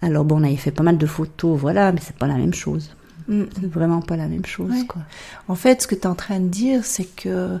[0.00, 2.54] Alors, bon, on avait fait pas mal de photos, voilà, mais c'est pas la même
[2.54, 2.96] chose.
[3.28, 3.44] Mm.
[3.60, 5.02] C'est vraiment pas la même chose, quoi.
[5.48, 7.58] En fait, ce que tu es en train de dire, c'est que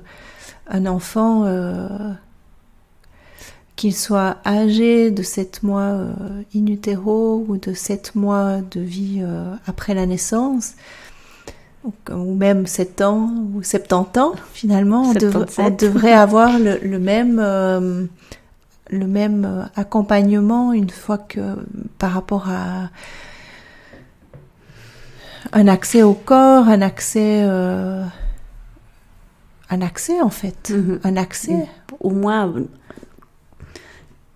[0.68, 1.44] un enfant...
[1.46, 2.12] Euh,
[3.76, 6.12] qu'il soit âgé de 7 mois euh,
[6.54, 10.74] in utero ou de 7 mois de vie euh, après la naissance,
[12.10, 18.06] ou, même 7 ans ou 70 ans, finalement, on, devrait avoir le, même, euh,
[18.90, 21.56] le même accompagnement une fois que
[21.98, 22.90] par rapport à
[25.52, 27.42] un accès au corps, un accès
[29.70, 31.00] un accès en fait, mm-hmm.
[31.04, 31.68] un accès.
[32.00, 32.52] Au moins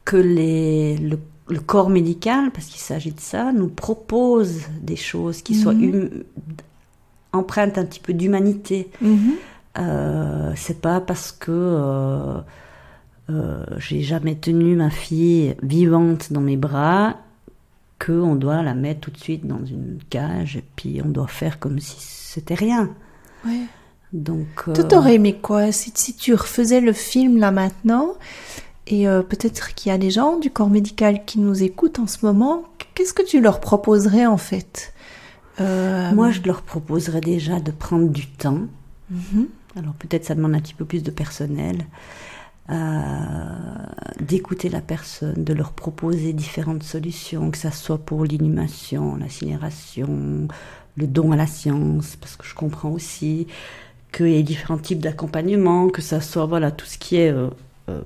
[0.08, 1.18] que les, le,
[1.60, 5.94] corps médical, parce qu'il s'agit de ça, nous propose des choses qui soient mhm.
[5.94, 6.10] hum,
[7.34, 8.90] empreintes un petit peu d'humanité.
[9.02, 9.34] Mhm.
[9.78, 12.38] Euh, c'est pas parce que euh,
[13.28, 17.16] euh, j'ai jamais tenu ma fille vivante dans mes bras
[18.04, 21.58] qu'on doit la mettre tout de suite dans une cage et puis on doit faire
[21.58, 22.90] comme si c'était rien.
[24.12, 24.72] Donc, euh...
[24.72, 28.14] T'aurais aimé quoi si, si, tu refaisais le film là maintenant
[28.86, 32.06] et euh, peut-être qu'il y a des gens du corps médical qui nous écoutent en
[32.06, 34.94] ce moment, qu'est-ce que tu leur proposerais en fait?
[35.60, 36.10] Euh...
[36.14, 38.62] Moi, je leur proposerais déjà de prendre du temps.
[39.12, 39.46] Mm-hmm.
[39.76, 41.86] Alors peut-être ça demande un petit peu plus de personnel.
[42.70, 42.74] Euh,
[44.20, 50.48] d'écouter la personne, de leur proposer différentes solutions, que ça soit pour l'inhumation, l'incinération,
[50.96, 53.46] le don à la science, parce que je comprends aussi
[54.12, 57.48] qu'il y ait différents types d'accompagnement, que ça soit voilà tout ce qui est euh,
[57.88, 58.02] euh,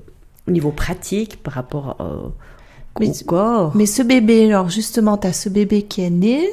[0.46, 1.96] au niveau pratique par rapport
[2.94, 3.74] au corps.
[3.74, 6.46] Mais ce bébé, alors justement, tu as ce bébé qui est né,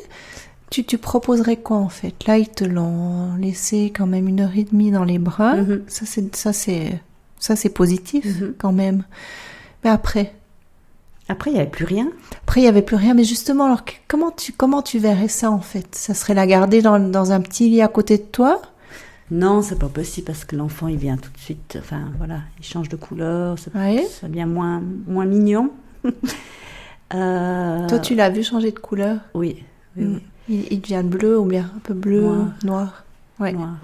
[0.71, 2.25] tu, tu proposerais quoi en fait?
[2.25, 5.57] Là, ils te l'ont laissé quand même une heure et demie dans les bras.
[5.57, 5.81] Mm-hmm.
[5.87, 6.99] Ça, c'est ça, c'est
[7.39, 8.53] ça, c'est positif mm-hmm.
[8.57, 9.03] quand même.
[9.83, 10.33] Mais après
[11.29, 12.11] Après, il n'y avait plus rien
[12.43, 13.13] Après, il n'y avait plus rien.
[13.13, 15.95] Mais justement, alors, comment tu, comment tu verrais ça, en fait?
[15.95, 18.61] Ça serait la garder dans, dans un petit lit à côté de toi?
[19.31, 21.77] Non, c'est pas possible parce que l'enfant il vient tout de suite.
[21.79, 23.69] Enfin voilà, il change de couleur, ça,
[24.09, 25.71] ça devient moins moins mignon.
[27.13, 27.87] euh...
[27.87, 29.19] Toi, tu l'as vu changer de couleur?
[29.35, 29.63] Oui.
[29.95, 30.19] oui, mm.
[30.49, 32.53] Il, il, devient bleu ou bien un peu bleu, noir.
[32.63, 33.03] Noir.
[33.39, 33.53] Ouais.
[33.53, 33.77] noir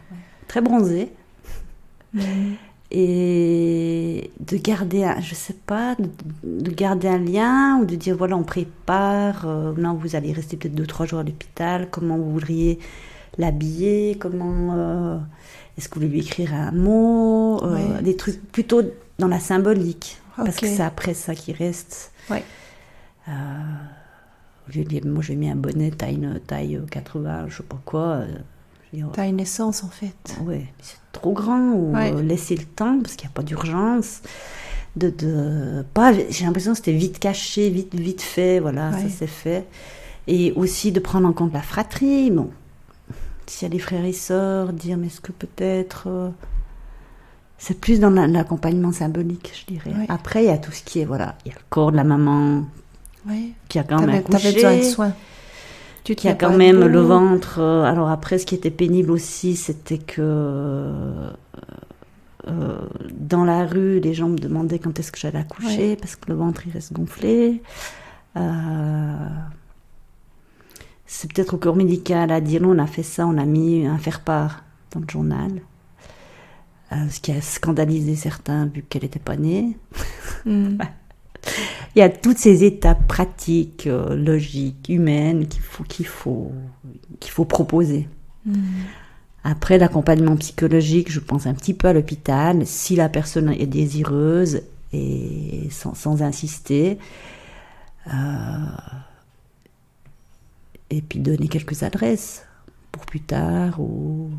[0.48, 1.12] Très bronzé.
[2.92, 5.96] Et de garder un, je sais pas,
[6.44, 10.56] de, garder un lien ou de dire voilà on prépare, euh, non vous allez rester
[10.56, 12.80] peut-être deux trois jours à l'hôpital, comment vous voudriez
[13.40, 15.18] l'habiller, comment euh,
[15.78, 18.84] est-ce que vous voulez lui écrire un mot, euh, des trucs plutôt
[19.18, 22.12] dans la symbolique parce que c'est après ça qui reste.
[22.30, 22.44] Ouais.
[23.28, 27.82] au lieu de dire moi j'ai mis un bonnet taille taille 80 je sais pas
[27.84, 28.22] quoi.
[29.14, 30.38] T'as une naissance en fait.
[30.46, 34.22] Oui, c'est trop grand ou laisser le temps parce qu'il n'y a pas d'urgence.
[34.96, 39.28] De, de, pas, j'ai l'impression que c'était vite caché, vite, vite fait, voilà, ça s'est
[39.28, 39.66] fait.
[40.28, 42.50] Et aussi de prendre en compte la fratrie, bon.
[43.46, 46.06] S'il y a des frères et sœurs, dire, mais est-ce que peut-être.
[46.08, 46.30] Euh,
[47.58, 50.06] c'est plus dans l'accompagnement symbolique, je dirais.
[50.10, 51.98] Après, il y a tout ce qui est, voilà, il y a le corps de
[51.98, 52.66] la maman
[53.70, 54.54] qui a quand même accouché.
[54.54, 55.14] besoin de soins.
[56.06, 57.60] Tu qui a quand même le ventre.
[57.60, 60.22] Euh, alors après, ce qui était pénible aussi, c'était que
[62.48, 62.78] euh,
[63.12, 66.36] dans la rue, les gens me demandaient quand est-ce que j'allais accoucher parce que le
[66.36, 67.64] ventre il reste gonflé.
[68.38, 69.28] Euh,
[71.08, 73.88] c'est peut-être au corps médical à dire non, on a fait ça, on a mis
[73.88, 75.54] un faire-part dans le journal.
[76.92, 79.76] ce qui a scandalisé certains vu qu'elle n'était pas née.
[80.46, 80.78] Hmm.
[81.96, 86.52] il y a toutes ces étapes pratiques, euh, logiques, humaines qu'il faut, qu'il faut,
[87.20, 88.08] qu'il faut proposer.
[88.46, 88.62] Hmm.
[89.44, 94.64] Après l'accompagnement psychologique, je pense un petit peu à l'hôpital, si la personne est désireuse
[94.92, 96.98] et sans, insister.
[98.08, 98.12] Euh,
[100.90, 102.46] et puis donner quelques adresses
[102.92, 104.30] pour plus tard ou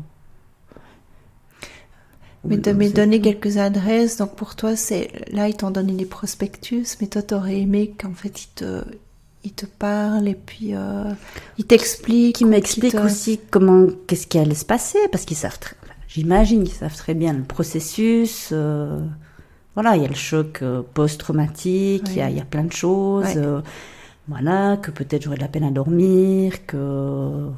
[2.47, 6.05] mais, de, me donner quelques adresses, donc pour toi, c'est là, ils t'ont donné des
[6.05, 8.83] prospectus, mais toi, t'aurais aimé qu'en fait, ils te,
[9.43, 11.11] ils te parlent et puis euh,
[11.57, 12.41] ils t'expliquent.
[12.41, 15.75] Ils m'expliquent aussi comment, qu'est-ce qui allait se passer, parce qu'ils savent, très,
[16.07, 18.49] j'imagine qu'ils savent très bien le processus.
[18.51, 18.99] Euh,
[19.75, 22.63] voilà, il y a le choc euh, post-traumatique, il, y a, il y a plein
[22.63, 23.33] de choses.
[23.35, 23.61] Euh,
[24.27, 27.49] voilà, que peut-être j'aurais de la peine à dormir, que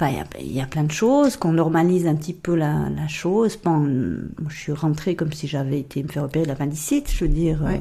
[0.00, 3.58] Enfin, il y, a plein de choses, qu'on normalise un petit peu la, chose.
[3.62, 3.86] Bon,
[4.48, 7.62] je suis rentrée comme si j'avais été me faire opérer l'appendicite, je veux dire.
[7.66, 7.76] Euh,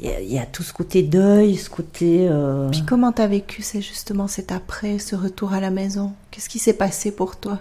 [0.00, 2.26] il y, a tout ce côté deuil, ce côté.
[2.28, 2.68] Euh...
[2.68, 6.14] Puis comment t'as vécu c'est justement cet après, ce retour à la maison?
[6.32, 7.60] Qu'est-ce qui s'est passé pour toi?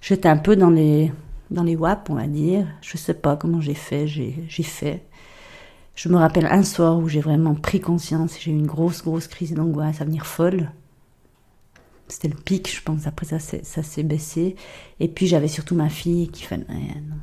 [0.00, 1.12] J'étais un peu dans les
[1.50, 2.66] dans les WAP, on va dire.
[2.80, 5.02] Je sais pas comment j'ai fait, j'ai fait.
[6.00, 9.26] Je me rappelle un soir où j'ai vraiment pris conscience, j'ai eu une grosse, grosse
[9.26, 10.70] crise d'angoisse à venir folle.
[12.08, 13.06] C'était le pic, je pense.
[13.06, 14.56] Après ça, ça s'est baissé.
[14.98, 16.64] Et puis j'avais surtout ma fille qu'il fallait,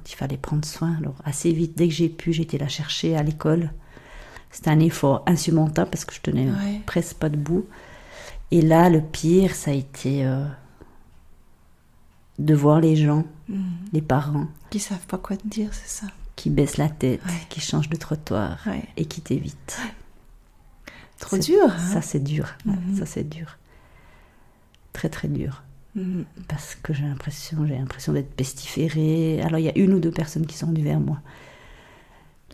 [0.08, 0.96] il fallait prendre soin.
[1.00, 3.72] Alors assez vite, dès que j'ai pu, j'ai été la chercher à l'école.
[4.52, 6.48] C'était un effort insurmontable parce que je tenais
[6.86, 7.66] presque pas debout.
[8.52, 10.46] Et là, le pire, ça a été euh,
[12.38, 13.63] de voir les gens, mmh.
[13.92, 14.46] les parents.
[14.70, 17.19] Qui savent pas quoi te dire, c'est ça qui baisse la tête,
[17.50, 19.78] qui change de trottoir et qui t'évite.
[21.19, 21.65] Trop dur.
[21.65, 21.93] Hein.
[21.93, 22.47] ça c'est dur.
[22.63, 22.95] Mhm.
[22.97, 23.58] Ça c'est dur.
[24.93, 25.63] Très très dur.
[25.95, 26.26] Mhm.
[26.47, 29.41] Parce que j'ai l'impression, j'ai l'impression d'être pestiférée.
[29.41, 31.19] Alors il y a une ou deux personnes qui sont venues vers moi,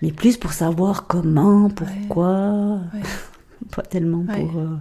[0.01, 2.79] mais plus pour savoir comment, pourquoi,
[3.75, 4.57] pas tellement pour.
[4.57, 4.77] Euh,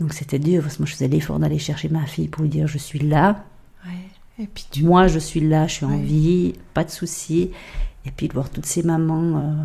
[0.00, 2.50] donc c'était dur parce que moi je faisais l'effort d'aller chercher ma fille pour lui
[2.50, 3.42] dire je suis là.
[4.38, 7.50] Et puis Moi, je suis là, je suis en vie, pas de souci.
[8.04, 9.64] Et puis de voir toutes ces mamans, euh,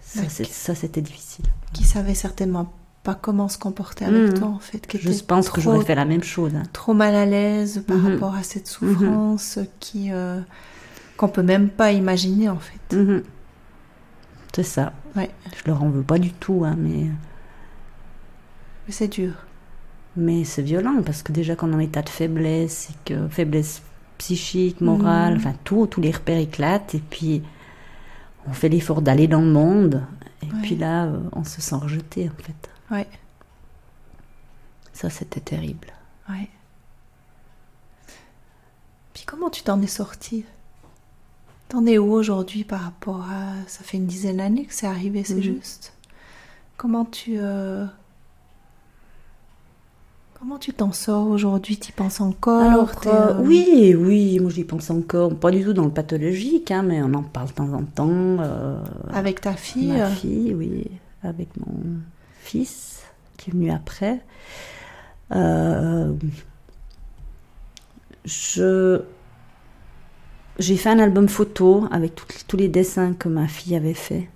[0.00, 1.44] ça, c'était difficile.
[1.72, 4.34] Qui savaient certainement pas comment se comporter avec Mhm.
[4.38, 4.86] toi en fait.
[4.86, 6.54] qui Je pense que j'aurais fait la même chose.
[6.54, 6.62] hein.
[6.72, 8.12] trop mal à l'aise par Mhm.
[8.14, 10.40] rapport à cette souffrance qui euh,
[11.18, 12.96] qu'on peut même pas imaginer en fait.
[12.96, 13.22] Mhm.
[14.54, 14.92] C'est ça.
[15.16, 17.08] Ouais, Je leur en veux pas du tout, hein, mais,
[18.86, 19.32] mais c'est dur.
[20.16, 23.82] Mais c'est violent parce que déjà qu'on est en état de faiblesse, et que faiblesse
[24.18, 25.38] psychique, morale, Mhm.
[25.40, 27.42] enfin tout, tous les repères éclatent et puis
[28.46, 30.02] on fait l'effort d'aller dans le monde
[30.42, 30.52] et Ouais.
[30.62, 32.70] puis là euh, on se sent rejeté en fait.
[32.94, 33.06] Ouais,
[34.92, 35.88] Ça c'était terrible.
[36.30, 36.48] ouais.
[39.14, 40.44] Puis comment tu t'en es sorti
[41.68, 45.24] T'en es où aujourd'hui par rapport à ça fait une dizaine d'années que c'est arrivé,
[45.24, 45.42] c'est Mhm.
[45.42, 45.92] juste?
[46.76, 47.86] Comment tu euh,
[50.44, 51.78] comment tu t'en sors aujourd'hui?
[51.78, 52.60] Tu penses encore?
[52.60, 56.70] Alors euh, euh, oui, oui, moi j'y pense encore, pas du tout dans le pathologique,
[56.70, 58.08] hein, mais on en parle de temps en temps.
[58.10, 58.78] euh,
[59.10, 59.92] avec ta fille.
[59.92, 60.90] Ma fille, oui,
[61.22, 62.00] avec mon
[62.40, 63.04] fils
[63.38, 64.20] qui est venu après.
[65.32, 66.12] Euh,
[68.26, 69.00] je
[70.58, 72.12] j'ai fait un album photo avec
[72.46, 74.28] tous les dessins que ma fille avait fait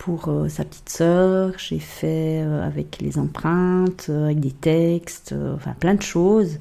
[0.00, 1.52] pour euh, sa petite sœur.
[1.58, 6.58] J'ai fait euh, avec les empreintes, euh, avec des textes, euh, enfin plein de choses.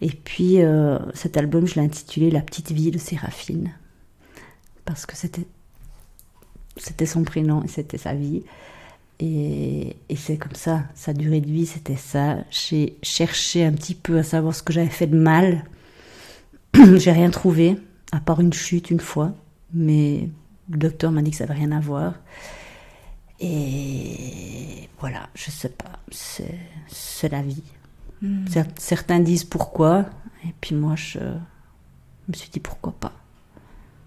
[0.00, 3.70] Et puis euh, cet album, je l'ai intitulé La petite vie de Séraphine
[4.86, 5.46] parce que c'était
[6.78, 8.42] c'était son prénom et c'était sa vie.
[9.18, 12.38] Et, et c'est comme ça, sa durée de vie, c'était ça.
[12.50, 15.64] J'ai cherché un petit peu à savoir ce que j'avais fait de mal.
[16.96, 17.76] J'ai rien trouvé,
[18.12, 19.34] à part une chute une fois.
[19.74, 20.30] Mais
[20.70, 22.14] le docteur m'a dit que ça n'avait rien à voir.
[23.40, 27.62] Et voilà, je sais pas, c'est la vie.
[28.22, 28.44] hmm.
[28.46, 30.06] Cer- Certains disent pourquoi,
[30.44, 31.18] et puis moi je
[32.28, 33.12] me suis dit pourquoi pas.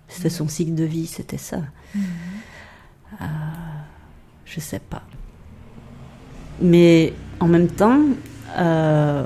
[0.07, 1.61] C'était son cycle de vie, c'était ça.
[3.21, 3.25] Euh,
[4.45, 5.01] je sais pas.
[6.61, 7.99] Mais en même temps,
[8.57, 9.25] euh,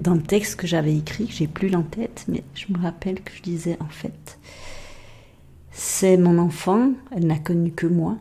[0.00, 3.22] dans le texte que j'avais écrit, que j'ai plus en tête, mais je me rappelle
[3.22, 4.38] que je disais en fait,
[5.70, 8.18] c'est mon enfant, elle n'a connu que moi.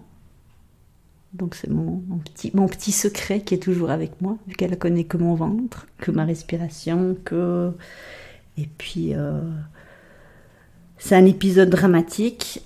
[1.36, 4.72] Donc c'est mon, mon petit, mon petit secret qui est toujours avec moi, vu qu'elle
[4.72, 7.72] ne connaît que mon ventre, que ma respiration, que...
[8.58, 9.42] Et puis, euh,
[10.98, 12.62] c'est un épisode dramatique,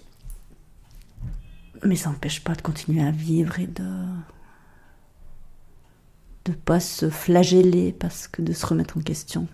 [1.84, 3.84] mais ça n'empêche pas de continuer à vivre et de
[6.46, 9.48] de pas se flageller parce que de se remettre en question.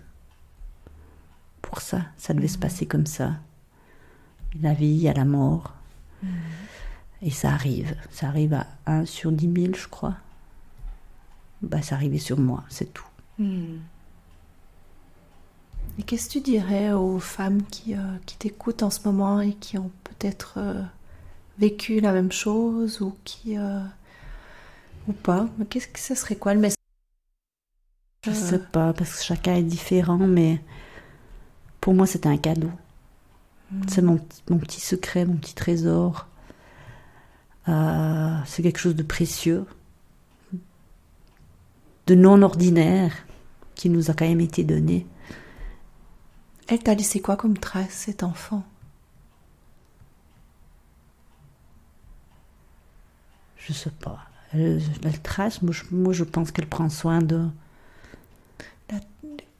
[1.60, 3.32] Pour ça, ça devait se passer comme ça.
[4.62, 5.74] La vie, a la mort.
[7.22, 7.96] Et ça arrive.
[8.10, 10.16] Ça arrive à 1 sur 10 000, je crois.
[11.62, 13.06] Bah, ça arrivait sur moi, c'est tout.
[13.38, 13.78] Hmm.
[15.98, 19.54] Et qu'est-ce que tu dirais aux femmes qui, euh, qui t'écoutent en ce moment et
[19.54, 20.82] qui ont peut-être euh,
[21.58, 23.80] vécu la même chose ou qui euh,
[25.08, 25.48] ou pas?
[25.58, 26.76] Mais qu'est-ce que ce serait quoi le message?
[28.26, 30.60] Je sais pas, parce que chacun est différent, mais
[31.80, 32.70] pour moi, c'était un cadeau.
[33.88, 36.26] C'est mon, mon petit secret, mon petit trésor.
[37.68, 39.66] Euh, c'est quelque chose de précieux,
[42.06, 43.12] de non ordinaire,
[43.74, 45.06] qui nous a quand même été donné.
[46.68, 48.64] Elle t'a laissé quoi comme trace cet enfant?
[53.56, 54.20] Je sais pas.
[54.52, 57.48] Elle, elle trace, moi je, moi, je pense qu'elle prend soin de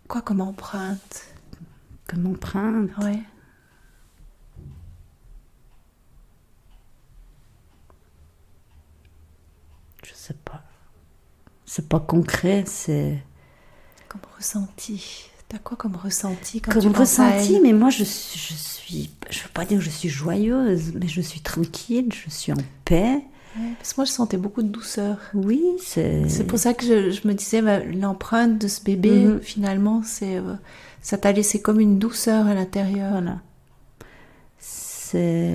[0.08, 1.26] Quoi comme empreinte?
[2.06, 2.90] comme empreinte.
[2.98, 3.20] Ouais.
[10.26, 10.62] Sais pas.
[11.64, 13.18] C'est pas concret, c'est
[14.08, 15.30] Comme ressenti.
[15.48, 19.48] T'as quoi comme ressenti quand comme ressenti, mais moi je suis, je suis, je veux
[19.54, 23.22] pas dire que je suis joyeuse, mais je suis tranquille, je suis en paix.
[23.56, 25.18] Ouais, Parce que moi je sentais beaucoup de douceur.
[25.34, 26.28] Oui, c'est.
[26.28, 29.40] C'est pour ça que je, je me disais, bah, l'empreinte de ce bébé, Mhm.
[29.40, 30.54] finalement, c'est, euh,
[31.00, 33.12] ça t'a laissé comme une douceur à l'intérieur.
[33.12, 33.38] Voilà.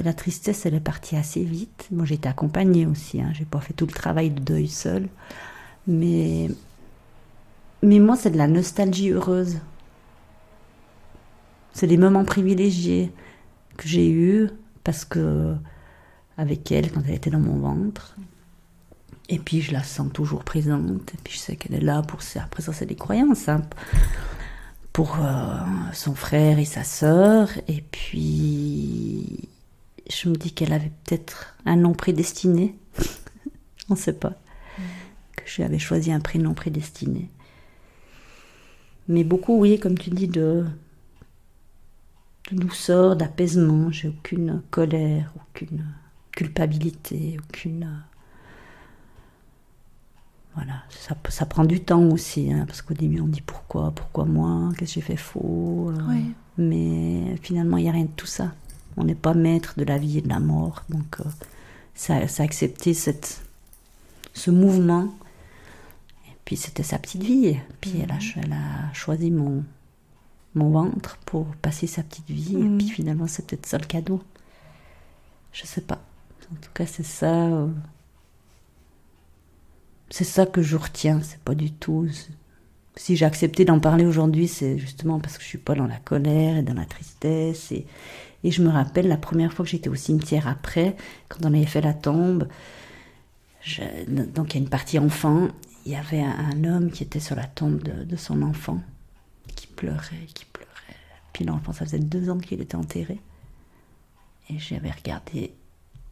[0.04, 1.88] La tristesse, elle est partie assez vite.
[1.92, 3.22] Moi, j'ai été accompagnée aussi.
[3.22, 3.32] Hein.
[3.34, 5.08] J'ai pas fait tout le travail de deuil seul,
[5.88, 6.50] mais
[7.84, 9.58] mais moi, c'est de la nostalgie heureuse.
[11.74, 13.12] C'est des moments privilégiés
[13.78, 14.50] que j'ai eus
[14.84, 15.56] parce que
[16.38, 18.16] avec elle quand elle était dans mon ventre.
[19.30, 21.14] Et puis je la sens toujours présente.
[21.14, 22.44] Et puis je sais qu'elle est là pour ça.
[22.44, 23.48] Après ça, c'est des croyances.
[23.50, 23.62] hein
[24.94, 25.58] pour euh,
[25.94, 27.50] son frère et sa sœur.
[27.68, 29.48] Et puis,
[30.10, 32.76] je me dis qu'elle avait peut-être un nom prédestiné.
[33.90, 34.34] On ne sait pas.
[35.36, 37.30] Que je lui avais choisi un prénom prédestiné.
[39.08, 40.66] Mais beaucoup, oui, comme tu dis, de,
[42.52, 43.92] de douceur, d'apaisement.
[43.92, 45.86] J'ai aucune colère, aucune
[46.32, 47.90] culpabilité, aucune.
[50.56, 54.26] voilà, ça, ça prend du temps aussi, hein, parce qu'au début on dit pourquoi, pourquoi
[54.26, 55.92] moi, qu'est-ce que j'ai fait faux.
[55.92, 56.34] euh, Oui.
[56.58, 58.54] Mais finalement, il n'y a rien de tout ça.
[58.98, 60.84] On n'est pas maître de la vie et de la mort.
[60.90, 61.30] Donc, euh,
[61.96, 63.42] ça, ça a accepté cette,
[64.34, 65.14] ce mouvement.
[66.28, 67.58] Et puis, c'était sa petite vie.
[67.80, 69.64] Puis, elle, a, cho- elle a choisi mon,
[70.56, 72.56] mon ventre pour passer sa petite vie.
[72.58, 72.76] Mhm.
[72.76, 74.22] Et puis, finalement, c'est peut-être ça le cadeau.
[75.54, 76.00] Je sais pas.
[76.52, 77.34] En tout cas, c'est ça.
[77.34, 77.68] euh,
[80.10, 81.22] c'est ça que je retiens.
[81.24, 82.08] C'est pas du tout.
[82.98, 85.98] Si j'ai accepté d'en parler aujourd'hui, c'est justement parce que je suis pas dans la
[85.98, 87.72] colère et dans la tristesse.
[87.72, 87.86] Et,
[88.44, 90.96] et je me rappelle la première fois que j'étais au cimetière après,
[91.30, 92.48] quand on avait fait la tombe.
[93.62, 93.82] je-
[94.26, 95.48] donc il y a une partie enfant.
[95.86, 98.82] Il y avait un, un homme qui était sur la tombe de, de son enfant,
[99.56, 100.70] qui pleurait, qui pleurait.
[101.34, 103.20] Puis l'enfant, ça faisait deux ans qu'il était enterré.
[104.50, 105.54] Et j'avais regardé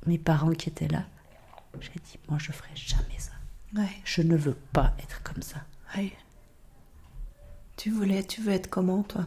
[0.08, 1.04] mes parents qui étaient là.
[1.82, 3.32] J'ai dit, moi je ferai jamais ça.
[3.76, 3.90] Ouais.
[4.06, 5.58] Je ne veux pas être comme ça.
[5.96, 6.14] Ouais.
[7.78, 9.26] Tu voulais, tu veux être comment, toi?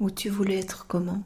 [0.00, 1.22] Ou tu voulais être comment?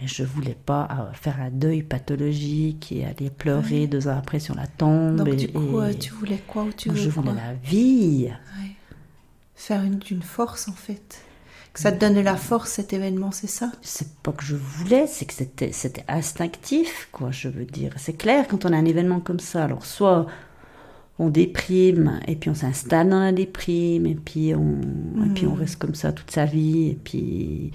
[0.00, 4.40] Mais je voulais pas euh, faire un deuil pathologique et aller pleurer deux ans après
[4.40, 5.16] sur la tombe.
[5.16, 8.28] Donc, et- du coup, et- tu voulais quoi ou tu veux je voulais la vie.
[9.54, 11.22] Faire une, force, en fait.
[11.72, 13.70] Que ça te donne de la force, cet événement, c'est ça?
[13.80, 17.92] C'est pas que je voulais, c'est que c'était, c'était instinctif, quoi, je veux dire.
[17.96, 20.26] C'est clair, quand on a un événement comme ça, alors soit
[21.20, 24.80] on déprime, et puis on s'installe dans la déprime, et puis on,
[25.24, 27.70] et puis on reste comme ça toute sa vie, et puis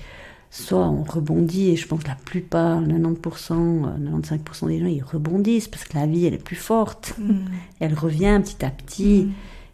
[0.58, 5.04] soit on rebondit, et je pense que la plupart, 90%, euh, 95% des gens, ils
[5.04, 7.16] rebondissent, parce que la vie, elle est plus forte.
[7.80, 9.30] Elle revient petit à petit,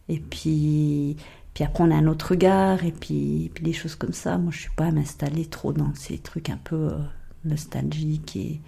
[0.09, 1.17] et puis...
[1.53, 4.39] Puis après, on a un autre regard, et puis, puis des choses comme ça.
[4.39, 6.97] Moi, je suis pas à m'installer trop dans ces trucs un peu euh,
[7.45, 8.35] nostalgiques.
[8.35, 8.59] Et...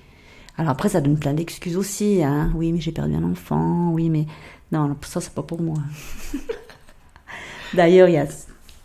[0.55, 2.23] Alors après, ça donne plein d'excuses aussi.
[2.23, 2.51] Hein.
[2.53, 3.89] Oui, mais j'ai perdu un enfant.
[3.91, 4.27] Oui, mais
[4.71, 5.77] non, ça, c'est pas pour moi.
[7.73, 8.27] D'ailleurs, il y a,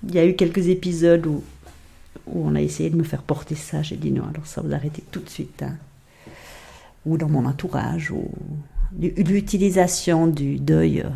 [0.09, 1.43] il y a eu quelques épisodes où,
[2.27, 3.83] où on a essayé de me faire porter ça.
[3.83, 5.63] J'ai dit non, alors ça, vous arrêtez tout de suite.
[5.63, 5.77] hein.
[7.07, 8.29] Ou dans mon entourage, ou
[8.99, 11.09] l'utilisation du deuil euh,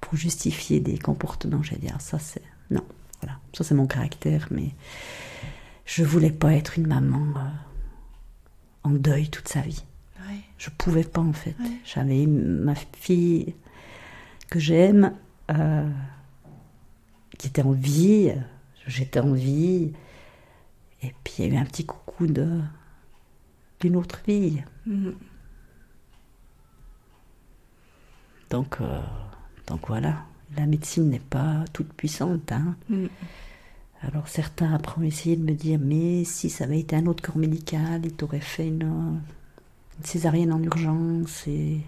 [0.00, 1.62] pour justifier des comportements.
[1.62, 2.42] J'ai dit, ah, ça c'est.
[2.70, 2.82] Non,
[3.22, 3.38] voilà.
[3.52, 4.70] Ça c'est mon caractère, mais
[5.86, 7.40] je voulais pas être une maman euh,
[8.84, 9.84] en deuil toute sa vie.
[10.28, 10.38] Ouais.
[10.58, 11.54] Je pouvais pas en fait.
[11.84, 13.54] J'avais ma fille
[14.50, 15.12] que j'aime,
[15.50, 15.88] euh,
[17.38, 18.32] qui était en vie,
[18.86, 19.92] j'étais en vie,
[21.02, 22.60] et puis il y a eu un petit coucou de
[23.80, 24.62] d'une autre vie.
[24.86, 25.14] Mhm.
[28.50, 29.00] Donc, euh,
[29.66, 30.24] donc voilà,
[30.56, 32.50] la médecine n'est pas toute puissante.
[32.50, 32.76] Hein.
[32.88, 33.08] Mhm.
[34.02, 37.22] Alors certains après ont essayé de me dire, mais si ça avait été un autre
[37.22, 41.46] corps médical, il t'aurait fait une, une césarienne en urgence.
[41.46, 41.80] Et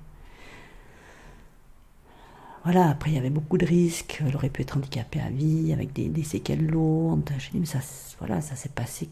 [2.65, 4.23] voilà, après il y avait beaucoup de risques.
[4.27, 7.31] Elle aurait pu être handicapée à vie, avec des, des séquelles lourdes.
[7.39, 7.79] J'ai dit, mais ça,
[8.19, 9.09] voilà, ça s'est passé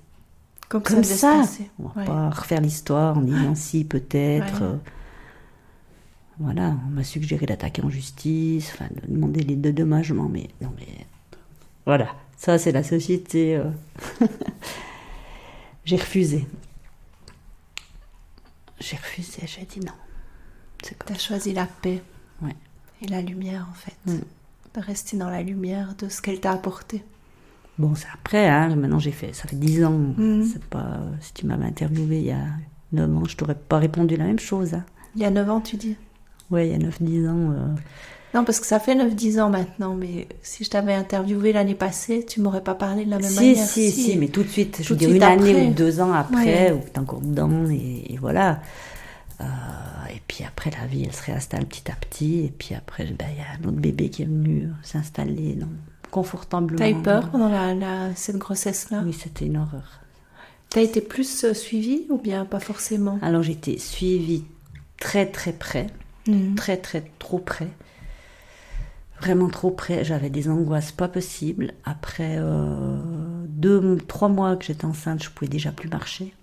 [0.69, 1.43] Comme, ça.
[1.79, 2.07] On va Ouais.
[2.07, 4.61] pas refaire l'histoire en disant si, peut-être.
[4.61, 4.67] Ouais.
[4.67, 4.77] euh,
[6.39, 11.07] Voilà, on m'a suggéré d'attaquer en justice, enfin, de demander les dédommagements, mais non, mais.
[11.87, 13.57] Voilà, ça c'est la société.
[13.57, 13.71] euh.
[15.85, 16.47] j'ai refusé.
[18.81, 19.93] J'ai refusé, j'ai dit non.
[21.07, 22.01] T'as choisi la paix.
[23.03, 23.97] Et la lumière, en fait.
[24.07, 24.19] Mm.
[24.75, 27.03] De rester dans la lumière de ce qu'elle t'a apporté.
[27.79, 30.15] Bon, c'est après, hein, maintenant j'ai fait, ça fait 10 ans.
[30.53, 30.99] C'est pas.
[31.21, 32.45] Si tu m'avais interviewé il y a
[32.93, 34.75] 9 ans, je t'aurais pas répondu la même chose.
[34.75, 34.85] Hein.
[35.17, 35.97] Il y a 9 ans, tu dis?
[36.51, 37.53] Ouais, il y a 9-10 ans.
[37.53, 37.67] euh,
[38.35, 42.27] Non, parce que ça fait 9-10 ans maintenant, mais si je t'avais interviewé l'année passée,
[42.29, 43.67] tu m'aurais pas parlé de la même si, manière.
[43.67, 46.71] si, si, mais tout de suite, je veux dire une année ou deux ans après,
[46.71, 46.73] Ouais.
[46.73, 48.61] ou t'es encore dedans, et, et voilà.
[49.41, 49.45] Euh,
[50.15, 53.27] et puis après, la vie, elle se réinstalle petit à petit, et puis après, ben,
[53.31, 55.59] il y a un autre bébé qui est venu s'installer
[56.11, 56.79] confortablement.
[56.79, 59.03] T'as eu peur pendant la, la- cette grossesse-là?
[59.05, 60.01] Oui, c'était une horreur.
[60.71, 63.19] T'as été plus euh, suivie ou bien pas forcément?
[63.23, 64.45] Alors j'étais suivie
[65.01, 65.87] très très près,
[66.27, 66.57] Mhm.
[66.57, 67.69] très très trop près.
[69.21, 70.05] Vraiment trop près.
[70.05, 71.73] J'avais des angoisses pas possibles.
[71.85, 72.99] Après euh,
[73.49, 76.35] deux, trois mois que j'étais enceinte, je pouvais déjà plus marcher.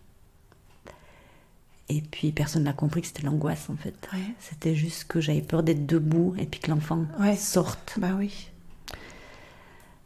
[1.90, 3.94] Et puis personne n'a compris que c'était l'angoisse en fait.
[4.14, 4.20] Ouais.
[4.40, 7.36] C'était juste que j'avais peur d'être debout et puis que l'enfant Ouais.
[7.36, 7.94] sorte.
[8.00, 8.50] Bah oui.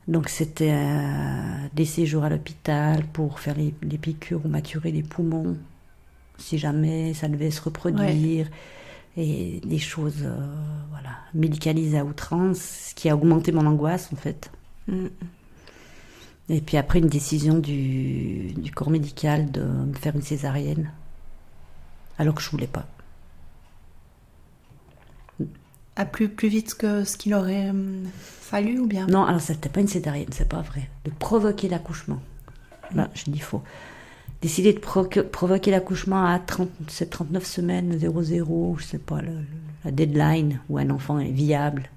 [0.08, 5.04] Donc c'était euh, des séjours à l'hôpital pour faire les, les piqûres ou maturer les
[5.04, 5.56] poumons,
[6.38, 8.48] si jamais ça devait se reproduire,
[9.18, 10.36] et des choses euh,
[10.90, 14.50] voilà, médicalisées à outrance, ce qui a augmenté mon angoisse en fait.
[14.88, 15.10] Mhm.
[16.50, 20.90] Et puis après une décision du, du corps médical de me faire une césarienne,
[22.20, 22.86] alors que je voulais pas.
[25.96, 29.08] a plus, plus vite que ce qu'il aurait hum, fallu ou bien?
[29.08, 30.90] Non, alors c'était pas une césarienne, c'est pas vrai.
[31.04, 32.22] De provoquer l'accouchement.
[32.96, 33.62] Là, je dis faux.
[34.42, 39.20] Décider de provoquer l'accouchement à 37, 39 semaines, 00, je sais pas,
[39.84, 41.90] la deadline où un enfant est viable.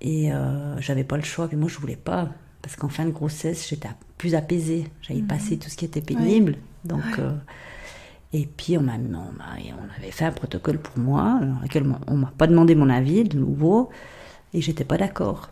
[0.00, 2.30] Et euh, j'avais pas le choix, mais moi je voulais pas.
[2.62, 4.86] Parce qu'en fin de grossesse, j'étais plus apaisée.
[5.02, 5.26] J'avais mhm.
[5.26, 6.56] passé tout ce qui était pénible.
[6.84, 7.32] Donc, euh,
[8.32, 12.32] et puis, on, on, on, avait fait un protocole pour moi, dans lequel on m'a
[12.36, 13.90] pas demandé mon avis de nouveau,
[14.52, 15.50] et j'étais pas d'accord.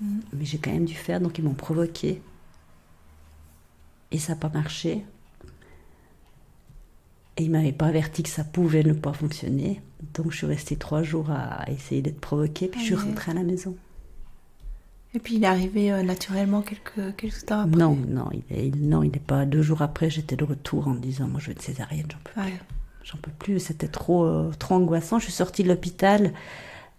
[0.00, 0.20] Mhm.
[0.34, 2.22] Mais j'ai quand même dû faire, donc ils m'ont provoqué.
[4.12, 5.04] Et ça n'a pas marché.
[7.36, 9.82] Et ils m'avaient pas averti que ça pouvait ne pas fonctionner.
[10.14, 13.34] Donc je suis restée trois jours à essayer d'être provoquée, puis je suis rentrée à
[13.34, 13.76] la maison.
[15.14, 18.74] Et puis il est arrivé euh, naturellement quelques, quelques temps après Non, non, il est,
[18.76, 19.44] non, il n'est pas.
[19.44, 22.40] Deux jours après, j'étais de retour en disant Moi, je veux une césarienne, j'en peux
[22.42, 22.52] plus.
[23.02, 25.18] J'en peux plus, c'était trop, euh, trop angoissant.
[25.18, 26.32] Je suis sortie de l'hôpital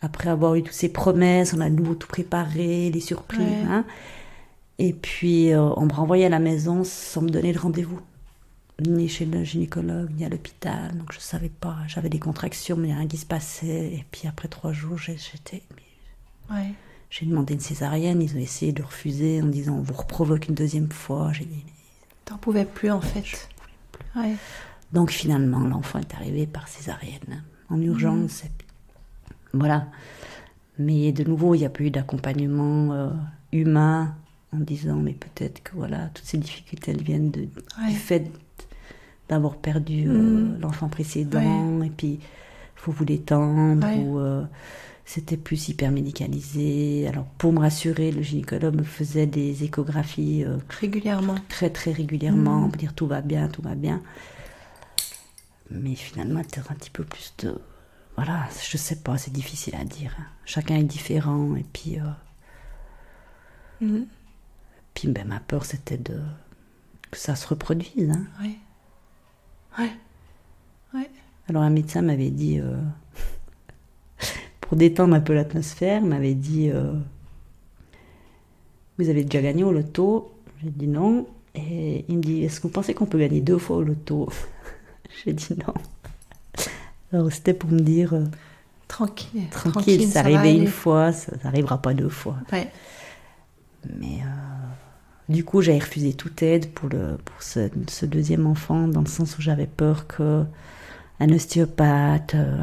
[0.01, 3.65] après avoir eu toutes ces promesses, on a nouveau tout préparé, les surprises.
[3.67, 3.85] Hein.
[4.79, 7.99] Et puis, euh, on me renvoyait à la maison sans me donner de rendez-vous.
[8.79, 10.97] Ni chez le gynécologue, ni à l'hôpital.
[10.97, 11.77] Donc, je ne savais pas.
[11.87, 13.93] J'avais des contractions, mais rien qui se passait.
[13.93, 15.61] Et puis, après trois jours, j'étais.
[16.49, 16.71] Ouais.
[17.11, 20.55] J'ai demandé une césarienne, ils ont essayé de refuser en disant on vous reprovoque une
[20.55, 21.31] deuxième fois.
[21.33, 21.65] J'ai dit.
[22.23, 23.49] T'en pouvais plus en fait.
[24.15, 24.35] Ouais.
[24.93, 28.43] Donc finalement, l'enfant est arrivé par césarienne, en urgence.
[28.43, 29.59] Mhm.
[29.59, 29.87] Voilà.
[30.79, 33.09] Mais de nouveau, il n'y a pas eu d'accompagnement euh,
[33.51, 34.15] humain
[34.53, 38.31] en disant mais peut-être que voilà, toutes ces difficultés elles viennent de, du fait
[39.27, 40.61] d'avoir perdu euh, mhm.
[40.61, 42.19] l'enfant précédent et puis
[42.75, 44.43] faut vous détendre ou euh,
[45.05, 47.07] c'était plus hyper médicalisé.
[47.07, 52.69] Alors pour me rassurer, le gynécologue me faisait des échographies euh, régulièrement, très très régulièrement,
[52.69, 54.01] pour dire tout va bien, tout va bien.
[55.69, 57.55] Mais finalement, peut-être un petit peu plus de,
[58.15, 60.15] voilà, je sais pas, c'est difficile à dire.
[60.19, 60.25] Hein.
[60.45, 64.05] Chacun est différent et puis, euh, mm.
[64.93, 66.21] puis ben, ma peur c'était de
[67.09, 68.09] que ça se reproduise.
[68.09, 68.27] Hein.
[68.41, 68.57] Ouais.
[70.93, 71.09] Ouais.
[71.47, 72.59] Alors un médecin m'avait dit.
[72.59, 72.77] Euh,
[74.71, 76.93] pour détendre un peu l'atmosphère, m'avait dit euh,
[78.97, 80.31] Vous avez déjà gagné au loto?
[80.63, 81.27] J'ai dit non.
[81.55, 84.29] Et il me dit Est-ce que vous pensez qu'on peut gagner deux fois au loto?
[85.25, 85.73] J'ai dit non.
[87.11, 88.23] Alors c'était pour me dire euh,
[88.87, 89.49] Tranquille.
[89.51, 92.37] Tranquille, ça, arrivait une fois, ça n'arrivera pas deux fois.
[92.53, 92.71] Ouais.
[93.99, 98.87] Mais euh, du coup, j'avais refusé toute aide pour, le, pour ce, ce, deuxième enfant,
[98.87, 100.45] dans le sens où j'avais peur que
[101.21, 102.57] un ostéopathe, euh,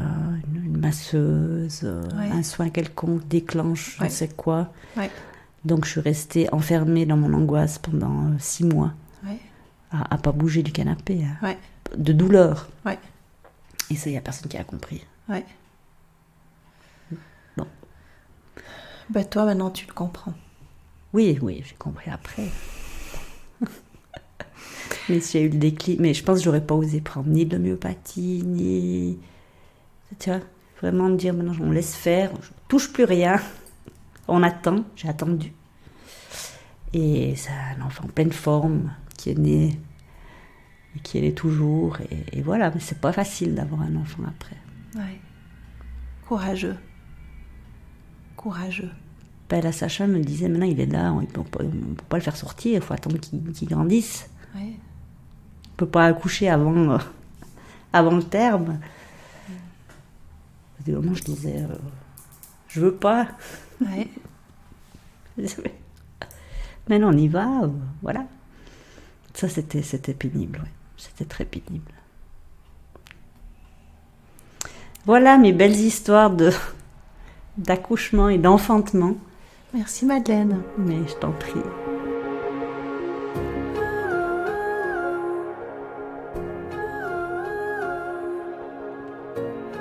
[0.53, 4.71] une, masseuse, euh, un soin quelconque déclenche je ne sais quoi.
[5.63, 8.93] Donc je suis restée enfermée dans mon angoisse pendant euh, six mois,
[9.91, 11.55] à, ne pas bouger du canapé, hein.
[11.97, 12.69] de douleur.
[13.91, 15.03] Et ça, il n'y a personne qui a compris.
[17.57, 17.65] Bon.
[19.09, 20.33] Bah toi, maintenant, tu le comprends.
[21.13, 22.49] Oui, oui, j'ai compris après.
[25.09, 27.55] Mais j'ai eu le déclic, mais je pense que j'aurais pas osé prendre ni de
[27.55, 29.19] l'homéopathie, ni.
[30.19, 30.39] Tu vois,
[30.81, 33.39] vraiment me dire maintenant on laisse faire, je touche plus rien,
[34.27, 35.53] on attend, j'ai attendu.
[36.93, 39.79] Et c'est un enfant en pleine forme qui est né
[40.95, 41.97] et qui est toujours.
[42.33, 44.57] Et, voilà, mais c'est pas facile d'avoir un enfant après.
[44.95, 45.19] Ouais.
[46.27, 46.77] Courageux.
[48.35, 48.89] Courageux.
[49.49, 51.43] Ben, la Sacha me disait maintenant il est là, on ne peut,
[52.07, 54.29] pas le faire sortir, il faut attendre qu'il grandisse.
[54.55, 54.75] Ouais
[55.79, 56.97] peut pas accoucher avant, euh,
[57.93, 58.79] avant le terme.
[60.87, 61.75] Au moment, je disais, euh,
[62.67, 63.27] je veux pas.
[63.79, 64.07] Ouais.
[66.89, 67.69] Mais non, on y va,
[68.01, 68.25] voilà.
[69.35, 70.71] Ça, c'était, c'était pénible, ouais.
[70.97, 71.91] C'était très pénible.
[75.05, 76.51] Voilà mes belles histoires de,
[77.57, 79.15] d'accouchement et d'enfantement.
[79.73, 80.61] Merci Madeleine.
[80.77, 81.61] Mais je t'en prie.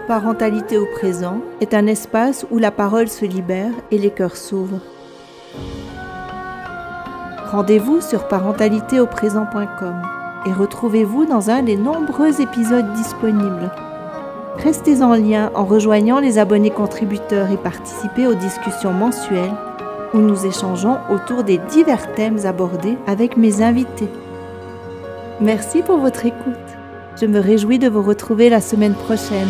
[0.09, 4.80] Parentalité au présent est un espace où la parole se libère et les cœurs s'ouvrent.
[7.50, 10.02] Rendez-vous sur parentalitéauprésent.com
[10.46, 13.70] et retrouvez-vous dans un des nombreux épisodes disponibles.
[14.56, 19.52] Restez en lien en rejoignant les abonnés contributeurs et participez aux discussions mensuelles
[20.14, 24.09] où nous échangeons autour des divers thèmes abordés avec mes invités.
[25.42, 26.54] Merci pour votre écoute.
[27.20, 29.48] Je me réjouis de vous retrouver la semaine prochaine.